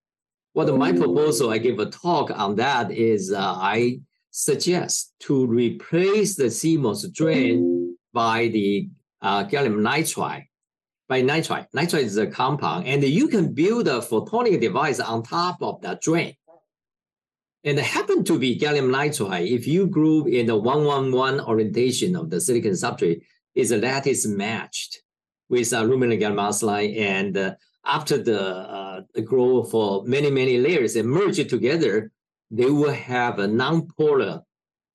Well, 0.54 0.76
my 0.76 0.92
proposal, 0.92 1.50
I 1.50 1.58
give 1.58 1.78
a 1.78 1.86
talk 1.86 2.30
on 2.30 2.56
that 2.56 2.90
is 2.90 3.32
uh, 3.32 3.38
I 3.40 4.00
suggest 4.30 5.14
to 5.20 5.46
replace 5.46 6.36
the 6.36 6.44
CMOS 6.44 7.12
drain 7.12 7.96
by 8.12 8.48
the 8.48 8.88
uh, 9.22 9.44
gallium 9.44 9.80
nitride, 9.80 10.46
by 11.08 11.22
nitride. 11.22 11.66
Nitride 11.74 12.02
is 12.02 12.16
a 12.16 12.26
compound, 12.26 12.86
and 12.86 13.02
you 13.02 13.28
can 13.28 13.52
build 13.52 13.88
a 13.88 14.00
photonic 14.00 14.60
device 14.60 15.00
on 15.00 15.22
top 15.22 15.58
of 15.62 15.80
that 15.82 16.00
drain. 16.00 16.34
And 17.64 17.78
it 17.78 17.84
happened 17.84 18.26
to 18.26 18.38
be 18.38 18.58
gallium 18.58 18.90
nitride. 18.90 19.50
If 19.50 19.66
you 19.66 19.86
group 19.86 20.28
in 20.28 20.46
the 20.46 20.56
111 20.56 21.40
orientation 21.40 22.14
of 22.16 22.30
the 22.30 22.40
silicon 22.40 22.72
substrate, 22.72 23.22
is 23.54 23.72
a 23.72 23.78
lattice 23.78 24.26
matched 24.26 25.00
with 25.48 25.72
aluminum 25.72 26.18
gallium 26.18 26.36
arsenide. 26.36 26.96
And 26.98 27.36
uh, 27.36 27.54
after 27.84 28.22
the, 28.22 28.40
uh, 28.40 29.00
growth 29.24 29.70
for 29.70 30.04
many, 30.04 30.30
many 30.30 30.58
layers 30.58 30.94
and 30.94 31.08
merge 31.08 31.38
it 31.38 31.48
together, 31.48 32.12
they 32.50 32.70
will 32.70 32.92
have 32.92 33.38
a 33.38 33.46
non-polar 33.46 34.42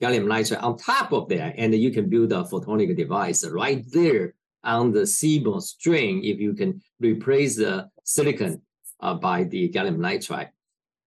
gallium 0.01 0.25
nitride 0.25 0.61
on 0.63 0.77
top 0.77 1.11
of 1.13 1.29
that. 1.29 1.55
And 1.57 1.73
you 1.73 1.91
can 1.91 2.09
build 2.09 2.31
a 2.31 2.43
photonic 2.43 2.95
device 2.95 3.45
right 3.45 3.83
there 3.91 4.33
on 4.63 4.91
the 4.91 5.01
CMOS 5.01 5.63
string 5.63 6.23
if 6.23 6.39
you 6.39 6.53
can 6.53 6.81
replace 6.99 7.57
the 7.57 7.89
silicon 8.03 8.61
uh, 8.99 9.13
by 9.13 9.43
the 9.43 9.69
gallium 9.69 9.97
nitride. 9.97 10.49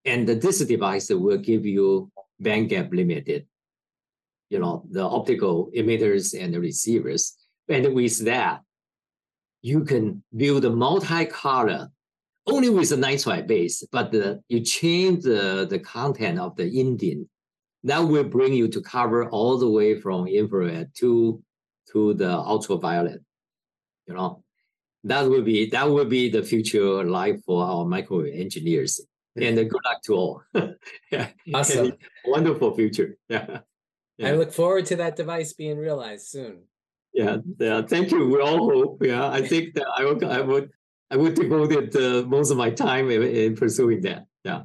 And 0.05 0.29
this 0.29 0.65
device 0.65 1.11
will 1.11 1.39
give 1.39 1.67
you 1.67 2.11
band 2.39 2.69
gap 2.69 2.93
limited, 2.93 3.47
you 4.51 4.61
know, 4.61 4.85
the 4.91 5.03
optical 5.03 5.71
emitters 5.77 6.39
and 6.41 6.55
the 6.55 6.61
receivers. 6.61 7.37
And 7.69 7.93
with 7.95 8.25
that, 8.25 8.61
you 9.63 9.85
can 9.85 10.23
build 10.37 10.65
a 10.65 10.71
multi-color 10.71 11.91
only 12.47 12.69
with 12.71 12.93
a 12.93 12.97
nitride 12.97 13.47
base, 13.47 13.85
but 13.91 14.13
the, 14.13 14.41
you 14.49 14.61
change 14.61 15.25
the, 15.25 15.67
the 15.69 15.79
content 15.79 16.39
of 16.39 16.57
the 16.57 16.65
indium. 16.65 17.27
That 17.85 18.01
will 18.01 18.25
bring 18.25 18.53
you 18.53 18.69
to 18.69 18.81
cover 18.81 19.29
all 19.31 19.59
the 19.59 19.69
way 19.69 20.01
from 20.01 20.27
infrared 20.27 20.91
to, 20.97 21.43
to 21.93 22.15
the 22.15 22.31
ultraviolet. 22.31 23.23
You 24.07 24.15
know, 24.15 24.43
that 25.05 25.23
will 25.23 25.43
be 25.43 25.71
that 25.71 25.89
will 25.89 26.05
be 26.05 26.29
the 26.29 26.43
future 26.43 27.05
life 27.05 27.41
for 27.45 27.65
our 27.65 27.85
microwave 27.85 28.35
engineers 28.35 29.01
and 29.37 29.57
good 29.57 29.85
luck 29.85 30.03
to 30.05 30.15
all. 30.15 30.43
yeah. 31.11 31.29
Awesome. 31.55 31.93
wonderful 32.25 32.75
future. 32.75 33.17
Yeah. 33.29 33.61
Yeah. 34.19 34.29
I 34.29 34.33
look 34.33 34.51
forward 34.51 34.87
to 34.87 34.97
that 34.97 35.15
device 35.15 35.53
being 35.53 35.77
realized 35.77 36.29
soon. 36.29 36.63
Yeah, 37.13 37.37
yeah. 37.59 37.83
Thank 37.83 38.11
you. 38.11 38.27
We 38.27 38.41
all 38.41 38.71
hope. 38.73 39.05
Yeah, 39.05 39.29
I 39.29 39.47
think 39.47 39.75
that 39.75 39.85
I 39.95 40.07
would, 40.07 40.25
I 40.25 40.41
would, 40.41 40.71
I 41.11 41.17
would 41.17 41.35
devote 41.35 41.95
uh, 41.95 42.23
most 42.27 42.51
of 42.51 42.57
my 42.57 42.71
time 42.71 43.11
in, 43.11 43.23
in, 43.23 43.57
pursuing 43.57 44.01
that. 44.03 44.27
Yeah. 44.45 44.63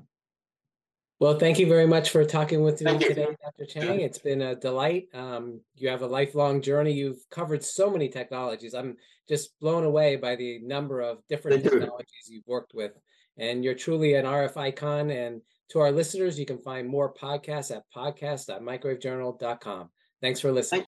Well, 1.20 1.38
thank 1.38 1.60
you 1.60 1.68
very 1.68 1.86
much 1.86 2.10
for 2.10 2.26
talking 2.26 2.64
with 2.64 2.82
me 2.82 2.98
today, 2.98 3.28
Dr. 3.44 3.66
Chang. 3.68 4.02
It's 4.02 4.18
been 4.18 4.42
a 4.42 4.56
delight. 4.56 5.08
Um, 5.14 5.62
you 5.76 5.88
have 5.89 6.02
a 6.02 6.08
lifelong 6.08 6.64
journey. 6.64 6.94
You've 6.94 7.24
covered 7.30 7.64
so 7.64 7.92
many 7.92 8.10
technologies. 8.10 8.74
I'm 8.74 8.98
just 9.30 9.52
blown 9.60 9.84
away 9.84 10.16
by 10.16 10.36
the 10.36 10.60
number 10.64 11.00
of 11.00 11.20
different 11.30 11.62
Thank 11.62 11.74
technologies 11.74 12.28
you've 12.28 12.48
worked 12.48 12.74
with. 12.74 12.94
And 13.38 13.64
you're 13.64 13.76
truly 13.76 14.16
an 14.16 14.26
RF 14.26 14.58
icon. 14.58 15.12
And 15.12 15.42
to 15.70 15.80
our 15.80 15.92
listeners, 15.92 16.39
you 16.39 16.48
can 16.48 16.58
find 16.58 16.88
more 16.88 17.14
podcasts 17.14 17.70
at 17.76 17.84
podcast.microwavejournal.com. 17.96 19.89
Thanks 20.22 20.39
for 20.39 20.52
listening. 20.52 20.86